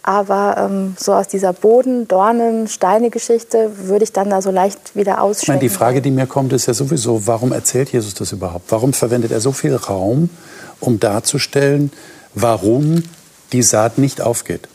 [0.02, 5.22] Aber ähm, so aus dieser Boden-, Dornen-, Steine-Geschichte würde ich dann da so leicht wieder
[5.22, 5.60] ausschwenken.
[5.60, 8.72] die Frage, die mir kommt, ist ja sowieso, warum erzählt Jesus das überhaupt?
[8.72, 10.30] Warum verwendet er so viel Raum,
[10.80, 11.92] um darzustellen,
[12.34, 13.04] warum
[13.52, 14.68] die Saat nicht aufgeht?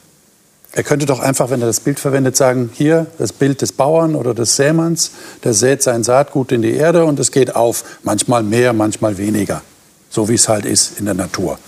[0.77, 4.17] Er könnte doch einfach, wenn er das Bild verwendet, sagen, hier das Bild des Bauern
[4.17, 5.13] oder des Sämanns,
[5.45, 7.85] der sät sein Saatgut in die Erde und es geht auf.
[8.03, 9.63] Manchmal mehr, manchmal weniger.
[10.11, 11.59] So wie es halt ist in der Natur.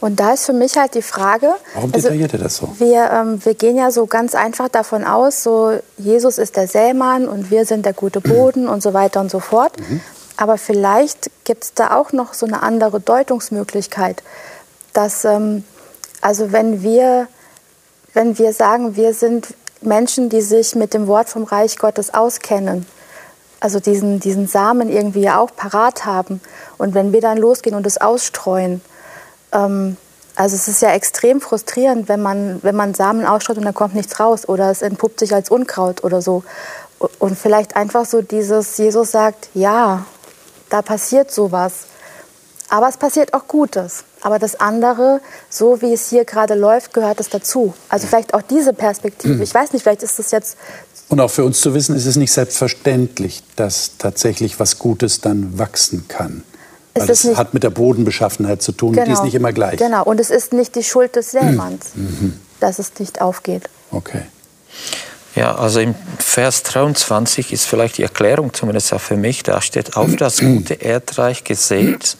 [0.00, 1.50] Und da ist für mich halt die Frage.
[1.74, 2.72] Warum also, detailliert er das so?
[2.78, 7.28] Wir, ähm, wir gehen ja so ganz einfach davon aus, so Jesus ist der Sämann
[7.28, 9.72] und wir sind der gute Boden und so weiter und so fort.
[9.80, 10.00] Mhm.
[10.36, 14.22] Aber vielleicht gibt es da auch noch so eine andere Deutungsmöglichkeit,
[14.92, 15.64] dass ähm,
[16.20, 17.26] also wenn wir,
[18.14, 19.48] wenn wir sagen, wir sind
[19.80, 22.86] Menschen, die sich mit dem Wort vom Reich Gottes auskennen,
[23.60, 26.40] also diesen, diesen Samen irgendwie auch parat haben
[26.78, 28.80] und wenn wir dann losgehen und es ausstreuen,
[29.52, 29.96] ähm,
[30.38, 33.96] also es ist ja extrem frustrierend, wenn man, wenn man Samen ausstreut und dann kommt
[33.96, 36.44] nichts raus oder es entpuppt sich als Unkraut oder so.
[37.18, 40.04] Und vielleicht einfach so dieses, Jesus sagt, ja,
[40.70, 41.86] da passiert sowas.
[42.68, 44.04] Aber es passiert auch Gutes.
[44.20, 47.74] Aber das andere, so wie es hier gerade läuft, gehört es dazu.
[47.88, 49.42] Also vielleicht auch diese Perspektive.
[49.42, 50.56] Ich weiß nicht, vielleicht ist das jetzt.
[51.08, 55.58] Und auch für uns zu wissen, ist es nicht selbstverständlich, dass tatsächlich was Gutes dann
[55.58, 56.44] wachsen kann.
[56.94, 59.78] Weil das nicht, hat mit der Bodenbeschaffenheit zu tun, genau, die ist nicht immer gleich.
[59.78, 62.34] Genau, und es ist nicht die Schuld des Sämanns, mhm.
[62.60, 63.68] dass es nicht aufgeht.
[63.90, 64.22] Okay.
[65.34, 69.96] Ja, also im Vers 23 ist vielleicht die Erklärung, zumindest auch für mich, da steht
[69.96, 72.16] auf das gute Erdreich gesät,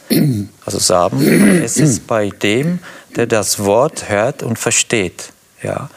[0.64, 2.78] also Samen, es ist bei dem,
[3.16, 5.32] der das Wort hört und versteht.
[5.62, 5.90] Ja,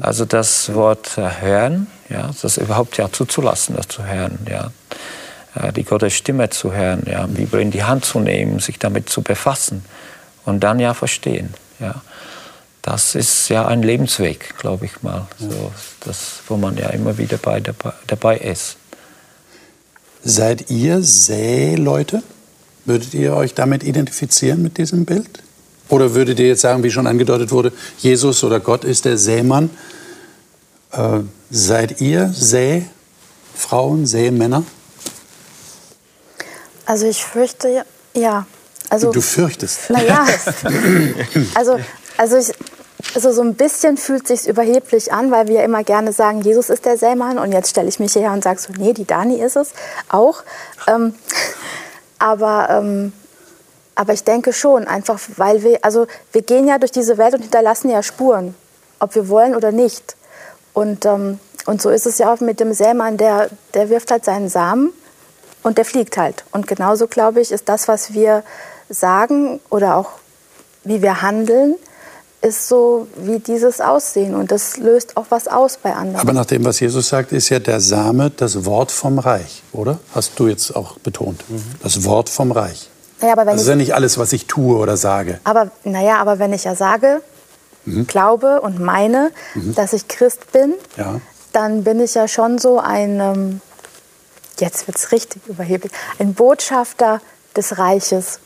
[0.00, 4.70] also das Wort hören, ja, das überhaupt ja zuzulassen, das zu hören, ja,
[5.74, 9.22] die Gottes Stimme zu hören, ja, Bibel in die Hand zu nehmen, sich damit zu
[9.22, 9.84] befassen
[10.44, 12.02] und dann ja verstehen, ja
[12.84, 17.38] das ist ja ein Lebensweg, glaube ich mal, so, das, wo man ja immer wieder
[17.38, 18.76] bei, dabei, dabei ist.
[20.22, 22.22] Seid ihr Säleute?
[22.84, 25.42] Würdet ihr euch damit identifizieren mit diesem Bild?
[25.88, 29.70] Oder würdet ihr jetzt sagen, wie schon angedeutet wurde, Jesus oder Gott ist der Sämann?
[30.92, 34.62] Äh, seid ihr Säfrauen, Sämänner?
[36.86, 38.46] Also ich fürchte, ja.
[38.90, 39.90] Also, du fürchtest.
[39.90, 40.26] Naja,
[41.54, 41.78] also
[42.16, 42.52] also, ich,
[43.14, 46.84] also so ein bisschen fühlt sich überheblich an, weil wir immer gerne sagen, Jesus ist
[46.84, 49.56] der Sämann und jetzt stelle ich mich hierher und sage so, nee, die Dani ist
[49.56, 49.72] es
[50.08, 50.42] auch.
[50.86, 51.14] Ähm,
[52.18, 53.12] aber, ähm,
[53.94, 57.42] aber ich denke schon, einfach weil wir, also wir gehen ja durch diese Welt und
[57.42, 58.54] hinterlassen ja Spuren,
[59.00, 60.16] ob wir wollen oder nicht.
[60.72, 64.24] Und, ähm, und so ist es ja auch mit dem Sämann, der, der wirft halt
[64.24, 64.92] seinen Samen
[65.64, 66.44] und der fliegt halt.
[66.52, 68.44] Und genauso, glaube ich, ist das, was wir
[68.88, 70.10] sagen oder auch
[70.84, 71.74] wie wir handeln,
[72.44, 76.20] ist so wie dieses Aussehen und das löst auch was aus bei anderen.
[76.20, 79.98] Aber nach dem, was Jesus sagt, ist ja der Same das Wort vom Reich, oder?
[80.14, 81.42] Hast du jetzt auch betont.
[81.48, 81.62] Mhm.
[81.82, 82.90] Das Wort vom Reich.
[83.20, 85.40] Naja, aber wenn das ist ja nicht alles, was ich tue oder sage.
[85.44, 87.22] Aber naja, aber wenn ich ja sage,
[87.86, 88.06] mhm.
[88.06, 89.74] glaube und meine, mhm.
[89.74, 91.22] dass ich Christ bin, ja.
[91.52, 93.60] dann bin ich ja schon so ein, ähm,
[94.60, 97.20] jetzt wird es richtig überheblich, ein Botschafter
[97.56, 98.40] des Reiches.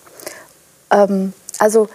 [0.90, 1.88] Ähm, also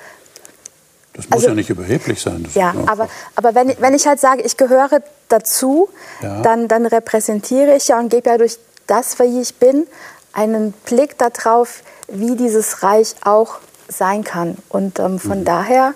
[1.13, 2.47] das muss also, ja nicht überheblich sein.
[2.55, 5.89] ja, aber, aber wenn, wenn ich halt sage, ich gehöre dazu,
[6.21, 6.41] ja.
[6.41, 9.85] dann, dann repräsentiere ich ja und gebe ja durch das, wie ich bin,
[10.33, 14.57] einen Blick darauf, wie dieses Reich auch sein kann.
[14.69, 15.45] Und ähm, von mhm.
[15.45, 15.93] daher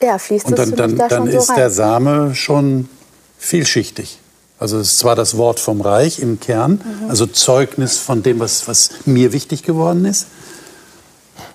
[0.00, 2.88] ja, fließt und dann, es dann, da dann schon ist so der Same schon
[3.38, 4.20] vielschichtig.
[4.58, 7.10] Also es ist zwar das Wort vom Reich im Kern, mhm.
[7.10, 10.26] also Zeugnis von dem, was, was mir wichtig geworden ist,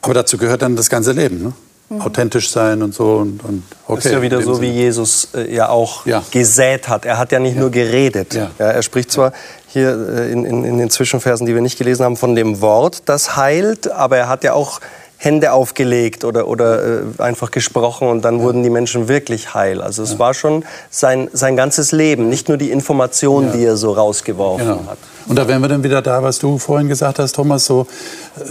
[0.01, 1.43] aber dazu gehört dann das ganze Leben.
[1.43, 1.53] Ne?
[1.91, 2.01] mhm.
[2.01, 3.17] authentisch sein und so.
[3.17, 4.67] Und, und okay, das ist ja wieder so, Sinne.
[4.67, 6.23] wie Jesus äh, ja auch ja.
[6.31, 7.05] gesät hat.
[7.05, 7.61] Er hat ja nicht ja.
[7.61, 8.33] nur geredet.
[8.33, 8.49] Ja.
[8.57, 9.33] er spricht zwar
[9.67, 13.03] hier äh, in, in, in den Zwischenversen, die wir nicht gelesen haben, von dem Wort,
[13.05, 14.79] das heilt, aber er hat ja auch
[15.23, 19.79] Hände aufgelegt oder, oder äh, einfach gesprochen und dann wurden die Menschen wirklich heil.
[19.79, 20.19] Also es ja.
[20.19, 23.53] war schon sein, sein ganzes Leben, nicht nur die Informationen, ja.
[23.53, 24.85] die er so rausgeworfen genau.
[24.87, 24.97] hat.
[25.27, 27.85] Und da wären wir dann wieder da, was du vorhin gesagt hast, Thomas, so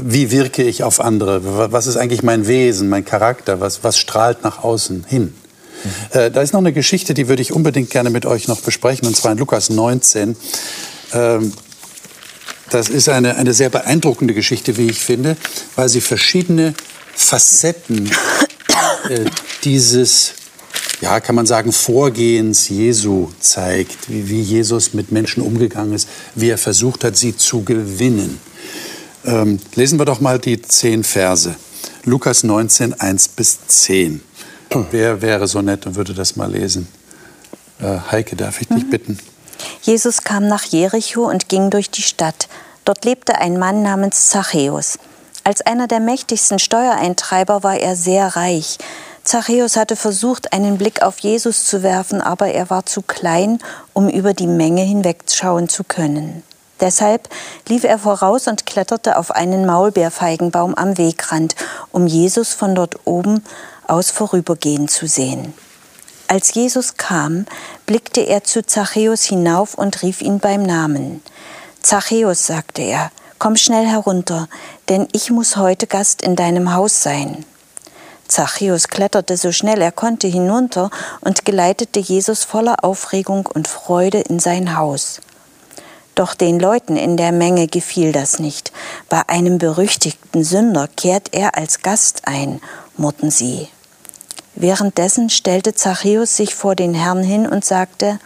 [0.00, 1.72] wie wirke ich auf andere?
[1.72, 3.60] Was ist eigentlich mein Wesen, mein Charakter?
[3.60, 5.34] Was, was strahlt nach außen hin?
[5.82, 6.18] Mhm.
[6.20, 9.08] Äh, da ist noch eine Geschichte, die würde ich unbedingt gerne mit euch noch besprechen,
[9.08, 10.36] und zwar in Lukas 19.
[11.14, 11.52] Ähm,
[12.70, 15.36] das ist eine, eine sehr beeindruckende Geschichte, wie ich finde,
[15.76, 16.74] weil sie verschiedene
[17.14, 18.10] Facetten
[19.08, 19.24] äh,
[19.64, 20.34] dieses,
[21.00, 26.48] ja, kann man sagen, Vorgehens Jesu zeigt, wie, wie Jesus mit Menschen umgegangen ist, wie
[26.48, 28.40] er versucht hat, sie zu gewinnen.
[29.24, 31.54] Ähm, lesen wir doch mal die zehn Verse.
[32.04, 34.22] Lukas 19, 1 bis 10.
[34.90, 36.88] Wer wäre so nett und würde das mal lesen?
[37.80, 38.90] Äh, Heike, darf ich dich mhm.
[38.90, 39.18] bitten?
[39.82, 42.48] Jesus kam nach Jericho und ging durch die Stadt.
[42.84, 44.98] Dort lebte ein Mann namens Zachäus.
[45.44, 48.78] Als einer der mächtigsten Steuereintreiber war er sehr reich.
[49.22, 53.58] Zachäus hatte versucht, einen Blick auf Jesus zu werfen, aber er war zu klein,
[53.92, 56.42] um über die Menge hinwegschauen zu können.
[56.80, 57.28] Deshalb
[57.68, 61.54] lief er voraus und kletterte auf einen Maulbeerfeigenbaum am Wegrand,
[61.92, 63.44] um Jesus von dort oben
[63.86, 65.52] aus vorübergehen zu sehen.
[66.26, 67.44] Als Jesus kam,
[67.90, 71.20] blickte er zu Zachäus hinauf und rief ihn beim Namen.
[71.82, 74.48] Zachäus, sagte er, komm schnell herunter,
[74.88, 77.44] denn ich muss heute Gast in deinem Haus sein.
[78.28, 84.38] Zachäus kletterte so schnell er konnte hinunter und geleitete Jesus voller Aufregung und Freude in
[84.38, 85.20] sein Haus.
[86.14, 88.70] Doch den Leuten in der Menge gefiel das nicht.
[89.08, 92.60] Bei einem berüchtigten Sünder kehrt er als Gast ein,
[92.96, 93.68] murrten sie.
[94.54, 98.18] Währenddessen stellte Zachäus sich vor den Herrn hin und sagte,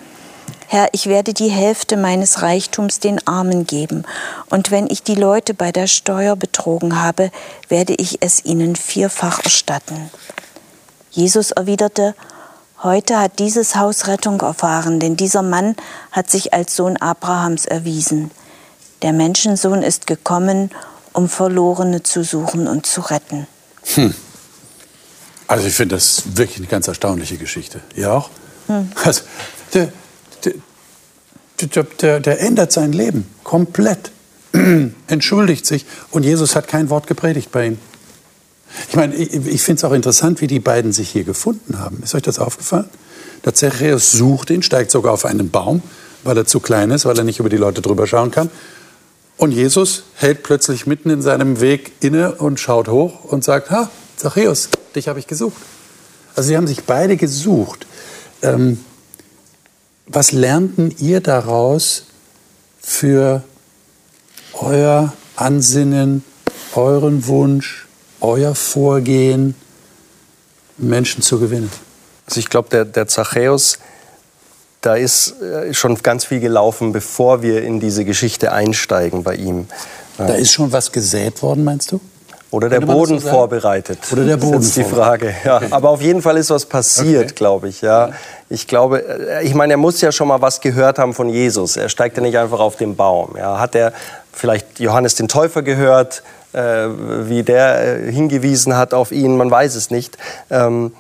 [0.67, 4.05] Herr, ich werde die Hälfte meines Reichtums den Armen geben,
[4.51, 7.31] und wenn ich die Leute bei der Steuer betrogen habe,
[7.69, 10.11] werde ich es ihnen vierfach erstatten.
[11.11, 12.15] Jesus erwiderte,
[12.85, 15.75] Heute hat dieses Haus Rettung erfahren, denn dieser Mann
[16.13, 18.31] hat sich als Sohn Abrahams erwiesen.
[19.01, 20.71] Der Menschensohn ist gekommen,
[21.15, 23.47] um Verlorene zu suchen und zu retten.
[23.95, 24.15] Hm.
[25.47, 27.81] Also ich finde das wirklich eine ganz erstaunliche Geschichte.
[27.95, 28.31] Ihr auch?
[28.67, 28.91] Hm.
[29.03, 29.23] Also,
[29.75, 29.93] der,
[31.61, 34.11] der, der, der ändert sein Leben komplett,
[35.07, 37.79] entschuldigt sich und Jesus hat kein Wort gepredigt bei ihm.
[38.89, 42.03] Ich meine, ich, ich finde es auch interessant, wie die beiden sich hier gefunden haben.
[42.03, 42.89] Ist euch das aufgefallen?
[43.45, 45.83] Der Zachäus sucht ihn, steigt sogar auf einen Baum,
[46.25, 48.51] weil er zu klein ist, weil er nicht über die Leute drüber schauen kann.
[49.37, 53.91] Und Jesus hält plötzlich mitten in seinem Weg inne und schaut hoch und sagt, ha,
[54.17, 55.61] Zachäus, dich habe ich gesucht.
[56.37, 57.87] Also sie haben sich beide gesucht.
[58.43, 58.85] Ähm,
[60.07, 62.05] was lernten ihr daraus
[62.81, 63.43] für
[64.53, 66.25] euer Ansinnen,
[66.75, 67.87] euren Wunsch,
[68.21, 69.55] euer Vorgehen,
[70.77, 71.71] Menschen zu gewinnen?
[72.27, 73.79] Also ich glaube, der, der Zachäus,
[74.81, 79.67] da ist äh, schon ganz viel gelaufen, bevor wir in diese Geschichte einsteigen bei ihm.
[80.19, 82.01] Da ist schon was gesät worden, meinst du?
[82.55, 83.99] Oder der Boden so vorbereitet.
[84.13, 84.59] Oder der Boden.
[84.59, 85.35] Das ist die Frage.
[85.45, 85.61] Ja.
[85.71, 87.35] Aber auf jeden Fall ist was passiert, okay.
[87.35, 87.81] glaube ich.
[87.81, 88.11] Ja.
[88.49, 91.77] Ich glaube, äh, ich meine, er muss ja schon mal was gehört haben von Jesus.
[91.77, 93.35] Er steigt ja nicht einfach auf den Baum.
[93.37, 93.59] Ja.
[93.59, 93.93] Hat er
[94.33, 96.87] vielleicht Johannes den Täufer gehört, äh,
[97.29, 99.37] wie der äh, hingewiesen hat auf ihn?
[99.37, 100.17] Man weiß es nicht.
[100.49, 100.93] Ähm,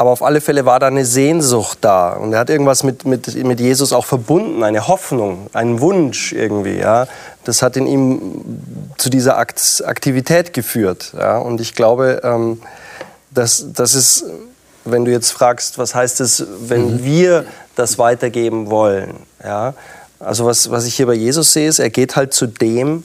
[0.00, 2.14] aber auf alle Fälle war da eine Sehnsucht da.
[2.14, 6.78] Und er hat irgendwas mit, mit, mit Jesus auch verbunden, eine Hoffnung, einen Wunsch irgendwie.
[6.78, 7.06] Ja.
[7.44, 11.12] Das hat in ihm zu dieser Aktivität geführt.
[11.14, 11.36] Ja.
[11.36, 12.62] Und ich glaube, ähm,
[13.30, 14.24] dass das ist,
[14.86, 17.04] wenn du jetzt fragst, was heißt es, wenn mhm.
[17.04, 17.44] wir
[17.76, 19.16] das weitergeben wollen.
[19.44, 19.74] Ja.
[20.18, 23.04] Also was, was ich hier bei Jesus sehe, ist, er geht halt zu dem,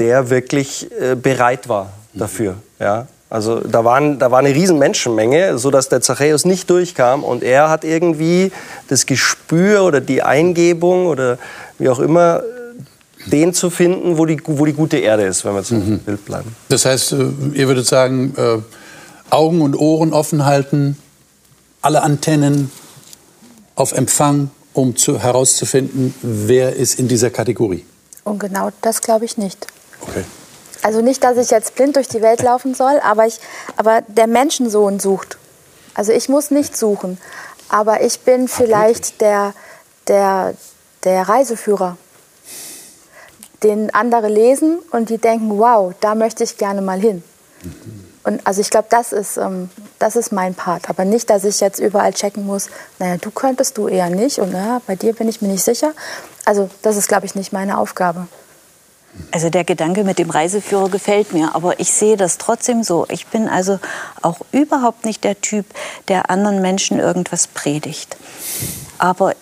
[0.00, 2.56] der wirklich äh, bereit war dafür.
[2.80, 3.06] Ja.
[3.30, 7.24] Also da, waren, da war eine riesen Menschenmenge, sodass der Zachäus nicht durchkam.
[7.24, 8.52] Und er hat irgendwie
[8.88, 11.38] das Gespür oder die Eingebung oder
[11.78, 12.42] wie auch immer,
[13.26, 15.98] den zu finden, wo die, wo die gute Erde ist, wenn wir zum mhm.
[15.98, 16.54] Bild bleiben.
[16.68, 18.58] Das heißt, äh, ihr würdet sagen, äh,
[19.30, 20.96] Augen und Ohren offen halten,
[21.82, 22.70] alle Antennen
[23.74, 27.84] auf Empfang, um zu, herauszufinden, wer ist in dieser Kategorie.
[28.24, 29.66] Und genau das glaube ich nicht.
[30.00, 30.24] Okay.
[30.82, 33.40] Also nicht, dass ich jetzt blind durch die Welt laufen soll, aber, ich,
[33.76, 35.38] aber der Menschensohn sucht.
[35.94, 37.18] Also ich muss nicht suchen,
[37.68, 39.52] aber ich bin vielleicht der,
[40.06, 40.54] der,
[41.04, 41.96] der Reiseführer,
[43.62, 47.24] den andere lesen und die denken, wow, da möchte ich gerne mal hin.
[48.28, 50.90] Und also ich glaube, das ist, ähm, das ist mein Part.
[50.90, 54.52] Aber nicht, dass ich jetzt überall checken muss, naja, du könntest du eher nicht und
[54.52, 55.92] naja, bei dir bin ich mir nicht sicher.
[56.44, 58.28] Also das ist, glaube ich, nicht meine Aufgabe.
[59.30, 63.06] Also der Gedanke mit dem Reiseführer gefällt mir, aber ich sehe das trotzdem so.
[63.10, 63.78] Ich bin also
[64.22, 65.66] auch überhaupt nicht der Typ,
[66.08, 68.16] der anderen Menschen irgendwas predigt.
[68.98, 69.34] Aber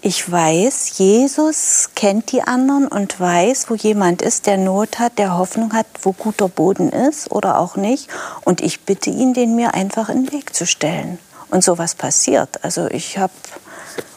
[0.00, 5.36] ich weiß, Jesus kennt die anderen und weiß, wo jemand ist, der Not hat, der
[5.36, 8.08] Hoffnung hat, wo guter Boden ist oder auch nicht.
[8.44, 11.18] Und ich bitte ihn, den mir einfach in den Weg zu stellen.
[11.50, 12.62] Und sowas passiert.
[12.64, 13.32] Also ich habe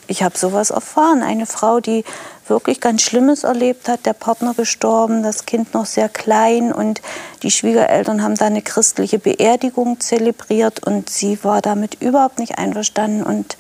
[0.05, 1.23] ich hab sowas erfahren.
[1.23, 2.03] Eine Frau, die
[2.49, 7.01] wirklich ganz Schlimmes erlebt hat, der Partner gestorben, das Kind noch sehr klein und
[7.43, 13.23] die Schwiegereltern haben da eine christliche Beerdigung zelebriert und sie war damit überhaupt nicht einverstanden
[13.23, 13.57] und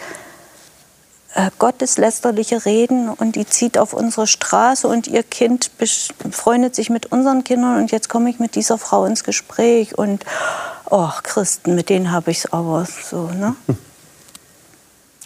[1.35, 7.11] äh, gotteslästerliche Reden und die zieht auf unsere Straße und ihr Kind befreundet sich mit
[7.11, 10.25] unseren Kindern und jetzt komme ich mit dieser Frau ins Gespräch und
[10.89, 13.55] oh, Christen, mit denen habe ich es aber so, ne?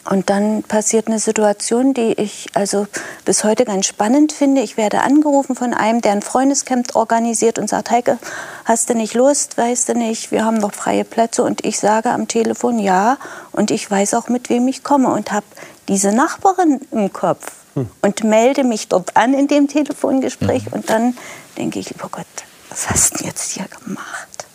[0.09, 2.87] Und dann passiert eine Situation, die ich also
[3.23, 4.61] bis heute ganz spannend finde.
[4.61, 8.19] Ich werde angerufen von einem, der ein Freundescamp organisiert und sagt, Heike,
[8.65, 11.43] hast du nicht Lust, weißt du nicht, wir haben noch freie Plätze.
[11.43, 13.17] Und ich sage am Telefon ja
[13.53, 15.45] und ich weiß auch, mit wem ich komme und habe
[15.87, 17.63] diese Nachbarin im Kopf.
[17.75, 17.89] hm.
[18.01, 20.73] und melde mich dort an in dem Telefongespräch mhm.
[20.73, 21.17] und dann
[21.57, 22.25] denke ich, lieber Gott,
[22.69, 24.45] was hast du jetzt hier gemacht?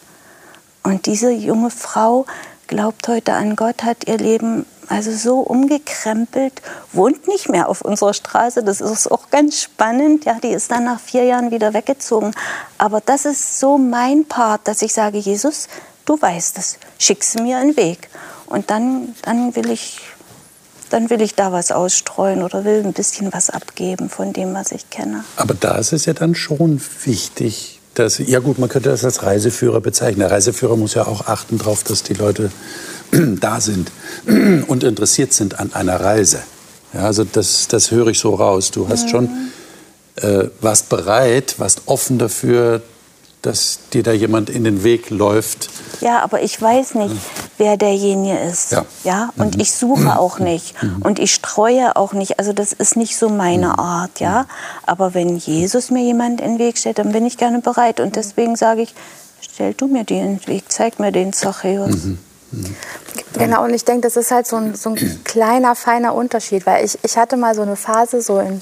[0.82, 2.26] Und diese junge Frau
[2.68, 6.62] glaubt heute an Gott, hat ihr Leben also so umgekrempelt,
[6.92, 8.62] wohnt nicht mehr auf unserer Straße.
[8.62, 10.24] Das ist auch ganz spannend.
[10.24, 12.32] Ja, die ist dann nach vier Jahren wieder weggezogen.
[12.78, 15.68] Aber das ist so mein Part, dass ich sage, Jesus,
[16.04, 18.08] du weißt es, schickst mir einen Weg.
[18.46, 20.00] Und dann, dann will ich
[20.90, 24.72] dann will ich da was ausstreuen oder will ein bisschen was abgeben von dem, was
[24.72, 25.22] ich kenne.
[25.36, 29.22] Aber da ist es ja dann schon wichtig, dass, ja gut, man könnte das als
[29.22, 30.20] Reiseführer bezeichnen.
[30.20, 32.50] Der Reiseführer muss ja auch achten darauf, dass die Leute
[33.12, 33.90] da sind
[34.66, 36.40] und interessiert sind an einer Reise.
[36.94, 38.70] Ja, also das, das höre ich so raus.
[38.70, 39.28] Du hast schon,
[40.16, 42.82] äh, warst bereit, warst offen dafür,
[43.42, 45.70] dass dir da jemand in den Weg läuft.
[46.00, 47.14] Ja, aber ich weiß nicht,
[47.56, 48.72] wer derjenige ist.
[48.72, 48.84] Ja.
[49.04, 49.30] ja?
[49.36, 49.60] Und mhm.
[49.60, 50.80] ich suche auch nicht.
[50.82, 51.02] Mhm.
[51.02, 52.38] Und ich streue auch nicht.
[52.38, 53.78] Also das ist nicht so meine mhm.
[53.78, 54.20] Art.
[54.20, 54.46] Ja?
[54.86, 58.00] Aber wenn Jesus mir jemand in den Weg stellt, dann bin ich gerne bereit.
[58.00, 58.94] Und deswegen sage ich,
[59.40, 62.04] stell du mir den in den Weg, zeig mir den Zachäus.
[62.04, 62.18] Mhm.
[63.34, 66.84] Genau, und ich denke, das ist halt so ein, so ein kleiner, feiner Unterschied, weil
[66.84, 68.60] ich, ich hatte mal so eine Phase, so in,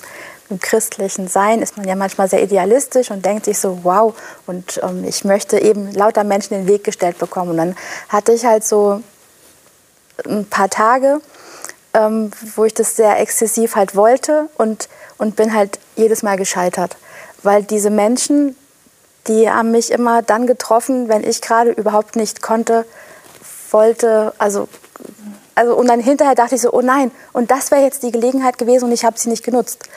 [0.49, 4.15] im christlichen Sein ist man ja manchmal sehr idealistisch und denkt sich so, wow,
[4.47, 7.51] und ähm, ich möchte eben lauter Menschen den Weg gestellt bekommen.
[7.51, 7.77] Und dann
[8.09, 9.03] hatte ich halt so
[10.25, 11.21] ein paar Tage,
[11.95, 14.89] ähm, wo ich das sehr exzessiv halt wollte und,
[15.19, 16.97] und bin halt jedes Mal gescheitert.
[17.43, 18.57] Weil diese Menschen,
[19.27, 22.85] die haben mich immer dann getroffen, wenn ich gerade überhaupt nicht konnte,
[23.71, 24.69] wollte, also,
[25.55, 28.59] also und dann hinterher dachte ich so, oh nein, und das wäre jetzt die Gelegenheit
[28.59, 29.89] gewesen und ich habe sie nicht genutzt.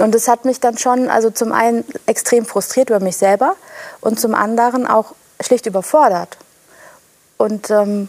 [0.00, 3.56] Und das hat mich dann schon, also zum einen extrem frustriert über mich selber
[4.00, 6.36] und zum anderen auch schlicht überfordert.
[7.36, 8.08] Und ähm,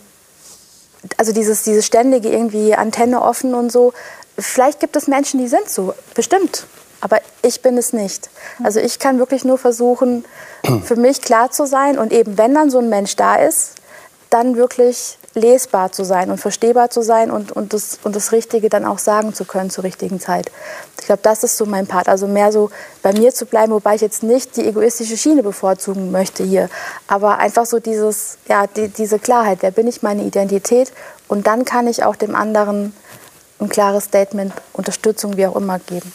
[1.18, 3.94] also dieses, dieses ständige irgendwie Antenne offen und so.
[4.38, 6.66] Vielleicht gibt es Menschen, die sind so, bestimmt.
[7.02, 8.30] Aber ich bin es nicht.
[8.64, 10.26] Also ich kann wirklich nur versuchen,
[10.84, 11.98] für mich klar zu sein.
[11.98, 13.76] Und eben, wenn dann so ein Mensch da ist,
[14.30, 18.70] dann wirklich lesbar zu sein und verstehbar zu sein und, und, das, und das Richtige
[18.70, 20.52] dann auch sagen zu können zur richtigen Zeit.
[21.00, 22.10] Ich glaube, das ist so mein Part.
[22.10, 22.70] Also mehr so
[23.02, 26.70] bei mir zu bleiben, wobei ich jetzt nicht die egoistische Schiene bevorzugen möchte hier.
[27.08, 30.92] Aber einfach so dieses, ja, die, diese Klarheit, wer bin ich, meine Identität.
[31.28, 32.94] Und dann kann ich auch dem anderen
[33.60, 36.12] ein klares Statement, Unterstützung, wie auch immer geben.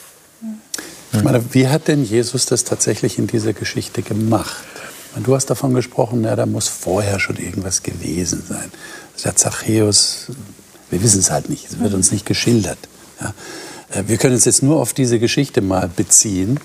[1.13, 4.65] Ich meine, wie hat denn Jesus das tatsächlich in dieser Geschichte gemacht?
[5.23, 8.73] Du hast davon gesprochen, ja, da muss vorher schon irgendwas gewesen sein.
[9.23, 10.27] Der Zachäus,
[10.91, 12.79] wir wissen es halt nicht, es wird uns nicht geschildert.
[13.21, 13.35] Ja.
[13.91, 16.59] Äh, wir können uns jetzt nur auf diese Geschichte mal beziehen.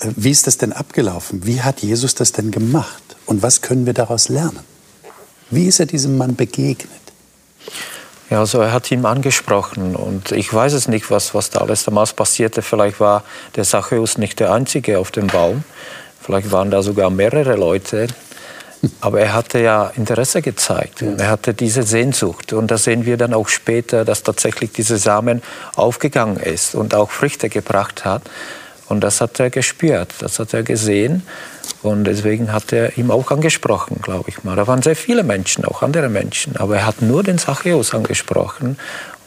[0.00, 1.44] Äh, wie ist das denn abgelaufen?
[1.44, 3.02] Wie hat Jesus das denn gemacht?
[3.26, 4.60] Und was können wir daraus lernen?
[5.50, 6.90] Wie ist er diesem Mann begegnet?
[8.30, 11.84] Ja, also er hat ihn angesprochen und ich weiß es nicht, was, was da alles
[11.84, 12.62] damals passierte.
[12.62, 13.24] Vielleicht war
[13.56, 15.64] der Zachäus nicht der Einzige auf dem Baum.
[16.18, 18.06] Vielleicht waren da sogar mehrere Leute.
[19.00, 21.02] Aber er hatte ja Interesse gezeigt.
[21.02, 22.52] Er hatte diese Sehnsucht.
[22.52, 25.42] Und da sehen wir dann auch später, dass tatsächlich dieser Samen
[25.76, 28.22] aufgegangen ist und auch Früchte gebracht hat.
[28.88, 31.22] Und das hat er gespürt, das hat er gesehen.
[31.82, 34.56] Und deswegen hat er ihm auch angesprochen, glaube ich mal.
[34.56, 36.56] Da waren sehr viele Menschen, auch andere Menschen.
[36.56, 38.78] Aber er hat nur den Zachäus angesprochen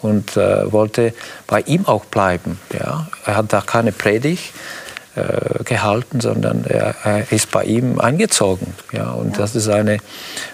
[0.02, 1.14] und äh, wollte
[1.48, 2.60] bei ihm auch bleiben.
[2.78, 3.08] Ja?
[3.26, 4.54] Er hat da keine Predigt
[5.16, 8.74] äh, gehalten, sondern er, er, ist bei ihm eingezogen.
[8.92, 9.38] Ja, und ja.
[9.38, 10.00] das ist eine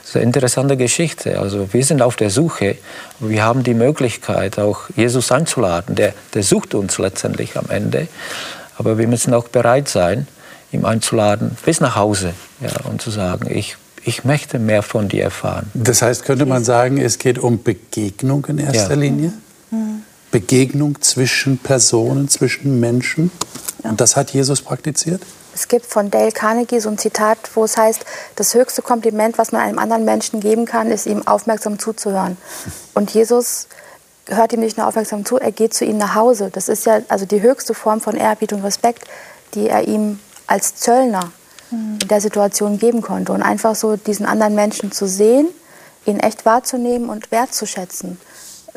[0.04, 1.40] sehr interessante Geschichte.
[1.40, 2.76] Also wir sind auf der Suche.
[3.20, 5.96] Wir haben die Möglichkeit, auch Jesus einzuladen.
[5.96, 8.08] Der, der sucht uns letztendlich am Ende.
[8.78, 10.28] Aber wir müssen auch bereit sein,
[10.72, 15.24] ihm einzuladen bis nach Hause ja, und zu sagen, ich, ich möchte mehr von dir
[15.24, 15.72] erfahren.
[15.74, 19.00] Das heißt, könnte man sagen, es geht um Begegnung in erster ja.
[19.00, 19.34] Linie?
[19.72, 20.04] Mhm.
[20.32, 23.32] Begegnung zwischen Personen, zwischen Menschen?
[23.84, 23.90] Ja.
[23.90, 25.22] Und das hat Jesus praktiziert?
[25.54, 28.06] Es gibt von Dale Carnegie so ein Zitat, wo es heißt,
[28.36, 32.38] das höchste Kompliment, was man einem anderen Menschen geben kann, ist ihm aufmerksam zuzuhören.
[32.94, 33.68] Und Jesus
[34.28, 36.50] hört ihm nicht nur aufmerksam zu, er geht zu ihm nach Hause.
[36.52, 39.06] Das ist ja also die höchste Form von Ehrerbietung und Respekt,
[39.54, 41.32] die er ihm als Zöllner
[41.72, 43.32] in der Situation geben konnte.
[43.32, 45.48] Und einfach so diesen anderen Menschen zu sehen,
[46.06, 48.20] ihn echt wahrzunehmen und wertzuschätzen,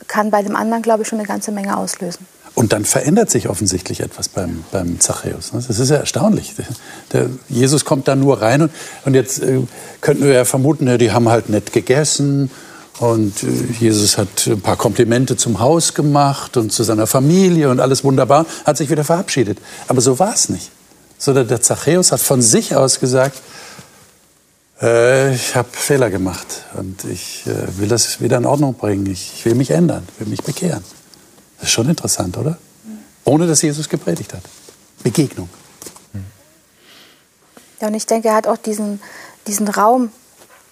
[0.08, 2.26] kann bei dem anderen, glaube ich, schon eine ganze Menge auslösen.
[2.54, 5.50] Und dann verändert sich offensichtlich etwas beim, beim Zachäus.
[5.52, 6.54] Das ist ja erstaunlich.
[7.12, 8.70] Der Jesus kommt da nur rein und,
[9.04, 9.60] und jetzt äh,
[10.00, 12.50] könnten wir ja vermuten, ja, die haben halt nett gegessen
[13.00, 13.46] und äh,
[13.80, 18.46] Jesus hat ein paar Komplimente zum Haus gemacht und zu seiner Familie und alles wunderbar,
[18.64, 19.58] hat sich wieder verabschiedet.
[19.88, 20.70] Aber so war es nicht.
[21.18, 23.40] Sondern der Zachäus hat von sich aus gesagt,
[24.80, 26.46] äh, ich habe Fehler gemacht
[26.78, 29.06] und ich äh, will das wieder in Ordnung bringen.
[29.06, 30.84] Ich, ich will mich ändern, will mich bekehren.
[31.64, 32.58] Das ist schon interessant, oder?
[33.24, 34.42] ohne dass Jesus gepredigt hat.
[35.02, 35.48] Begegnung.
[37.80, 39.00] Ja, und ich denke, er hat auch diesen,
[39.46, 40.12] diesen Raum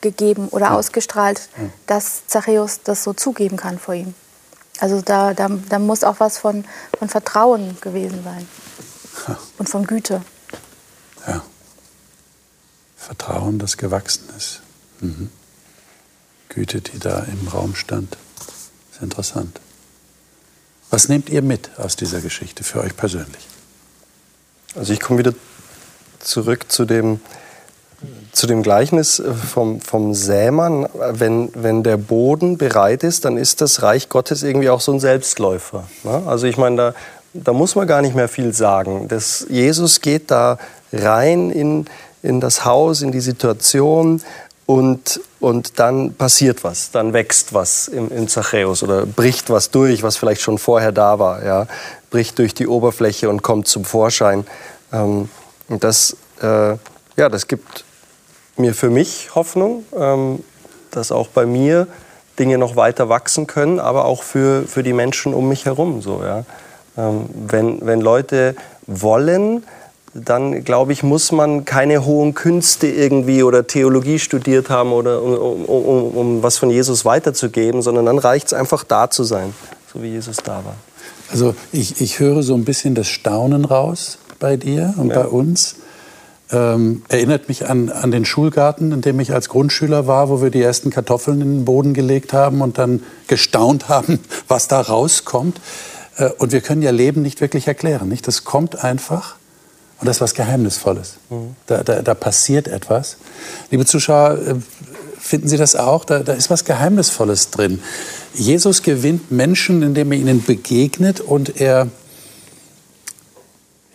[0.02, 0.74] gegeben oder ja.
[0.74, 1.70] ausgestrahlt, ja.
[1.86, 4.12] dass Zachäus das so zugeben kann vor ihm.
[4.80, 6.66] Also da, da, da muss auch was von,
[6.98, 8.46] von Vertrauen gewesen sein
[9.28, 9.38] ja.
[9.56, 10.20] und von Güte.
[11.26, 11.42] Ja.
[12.98, 14.60] Vertrauen, das gewachsen ist.
[15.00, 15.30] Mhm.
[16.50, 18.18] Güte, die da im Raum stand.
[18.36, 19.58] Das ist interessant.
[20.92, 23.48] Was nehmt ihr mit aus dieser Geschichte für euch persönlich?
[24.76, 25.32] Also ich komme wieder
[26.18, 27.18] zurück zu dem,
[28.32, 30.86] zu dem Gleichnis äh, vom, vom Sämann.
[30.92, 35.00] Wenn, wenn der Boden bereit ist, dann ist das Reich Gottes irgendwie auch so ein
[35.00, 35.88] Selbstläufer.
[36.04, 36.24] Ne?
[36.26, 36.94] Also ich meine, da,
[37.32, 39.08] da muss man gar nicht mehr viel sagen.
[39.08, 40.58] Das, Jesus geht da
[40.92, 41.86] rein in,
[42.22, 44.20] in das Haus, in die Situation
[44.66, 50.02] und, und dann passiert was, dann wächst was im, im Zachäus oder bricht was durch,
[50.02, 51.66] was vielleicht schon vorher da war, ja,
[52.10, 54.46] bricht durch die Oberfläche und kommt zum Vorschein.
[54.92, 55.28] Ähm,
[55.68, 56.76] das, äh,
[57.16, 57.84] ja, das gibt
[58.56, 60.44] mir für mich Hoffnung, ähm,
[60.90, 61.88] dass auch bei mir
[62.38, 66.02] Dinge noch weiter wachsen können, aber auch für, für die Menschen um mich herum.
[66.02, 66.44] So, ja.
[66.96, 68.54] Ähm, wenn, wenn Leute
[68.86, 69.64] wollen,
[70.14, 75.34] dann glaube ich, muss man keine hohen Künste irgendwie oder Theologie studiert haben oder um,
[75.34, 79.54] um, um, um was von Jesus weiterzugeben, sondern dann reicht es einfach da zu sein,
[79.92, 80.76] so wie Jesus da war.
[81.30, 85.22] Also ich, ich höre so ein bisschen das Staunen raus bei dir und ja.
[85.22, 85.76] bei uns.
[86.50, 90.50] Ähm, erinnert mich an, an den Schulgarten, in dem ich als Grundschüler war, wo wir
[90.50, 95.58] die ersten Kartoffeln in den Boden gelegt haben und dann gestaunt haben, was da rauskommt.
[96.18, 98.10] Äh, und wir können ja Leben nicht wirklich erklären.
[98.10, 98.28] Nicht?
[98.28, 99.36] Das kommt einfach
[100.02, 101.14] und das ist was Geheimnisvolles.
[101.30, 101.54] Mhm.
[101.68, 103.18] Da, da, da, passiert etwas.
[103.70, 104.54] Liebe Zuschauer, äh,
[105.20, 106.04] finden Sie das auch?
[106.04, 107.80] Da, da ist was Geheimnisvolles drin.
[108.34, 111.86] Jesus gewinnt Menschen, indem er ihnen begegnet und er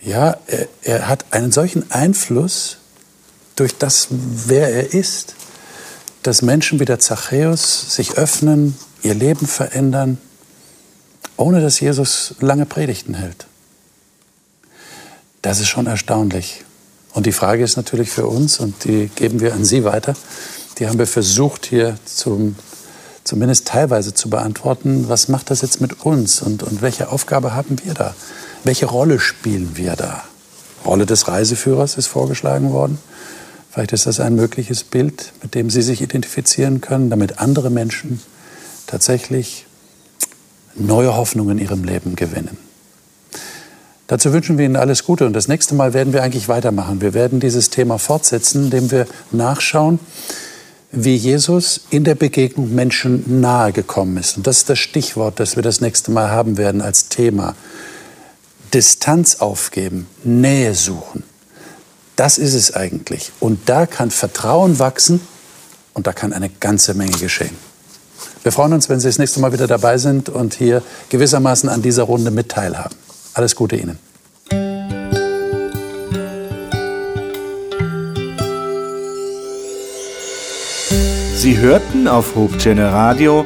[0.01, 2.77] ja, er, er hat einen solchen Einfluss
[3.57, 5.35] durch das, wer er ist,
[6.23, 10.19] dass Menschen wie der Zachäus sich öffnen, ihr Leben verändern,
[11.35, 13.47] ohne dass Jesus lange Predigten hält.
[15.47, 16.65] Das ist schon erstaunlich.
[17.13, 20.13] Und die Frage ist natürlich für uns, und die geben wir an Sie weiter,
[20.77, 22.57] die haben wir versucht hier zum,
[23.23, 27.77] zumindest teilweise zu beantworten, was macht das jetzt mit uns und, und welche Aufgabe haben
[27.85, 28.13] wir da?
[28.65, 30.25] Welche Rolle spielen wir da?
[30.85, 32.97] Rolle des Reiseführers ist vorgeschlagen worden.
[33.71, 38.21] Vielleicht ist das ein mögliches Bild, mit dem Sie sich identifizieren können, damit andere Menschen
[38.85, 39.65] tatsächlich
[40.75, 42.66] neue Hoffnung in ihrem Leben gewinnen.
[44.07, 47.01] Dazu wünschen wir Ihnen alles Gute und das nächste Mal werden wir eigentlich weitermachen.
[47.01, 49.99] Wir werden dieses Thema fortsetzen, indem wir nachschauen,
[50.93, 54.37] wie Jesus in der Begegnung Menschen nahe gekommen ist.
[54.37, 57.55] Und das ist das Stichwort, das wir das nächste Mal haben werden als Thema.
[58.73, 61.23] Distanz aufgeben, Nähe suchen.
[62.15, 63.31] Das ist es eigentlich.
[63.41, 65.19] Und da kann Vertrauen wachsen
[65.93, 67.55] und da kann eine ganze Menge geschehen.
[68.43, 71.81] Wir freuen uns, wenn Sie das nächste Mal wieder dabei sind und hier gewissermaßen an
[71.81, 72.95] dieser Runde mit teilhaben.
[73.37, 73.99] Alles Gute Ihnen.
[81.35, 83.45] Sie hörten auf Hope Channel Radio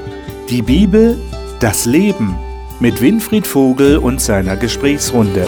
[0.49, 1.17] die Bibel,
[1.59, 2.37] das Leben
[2.79, 5.45] mit Winfried Vogel und seiner Gesprächsrunde.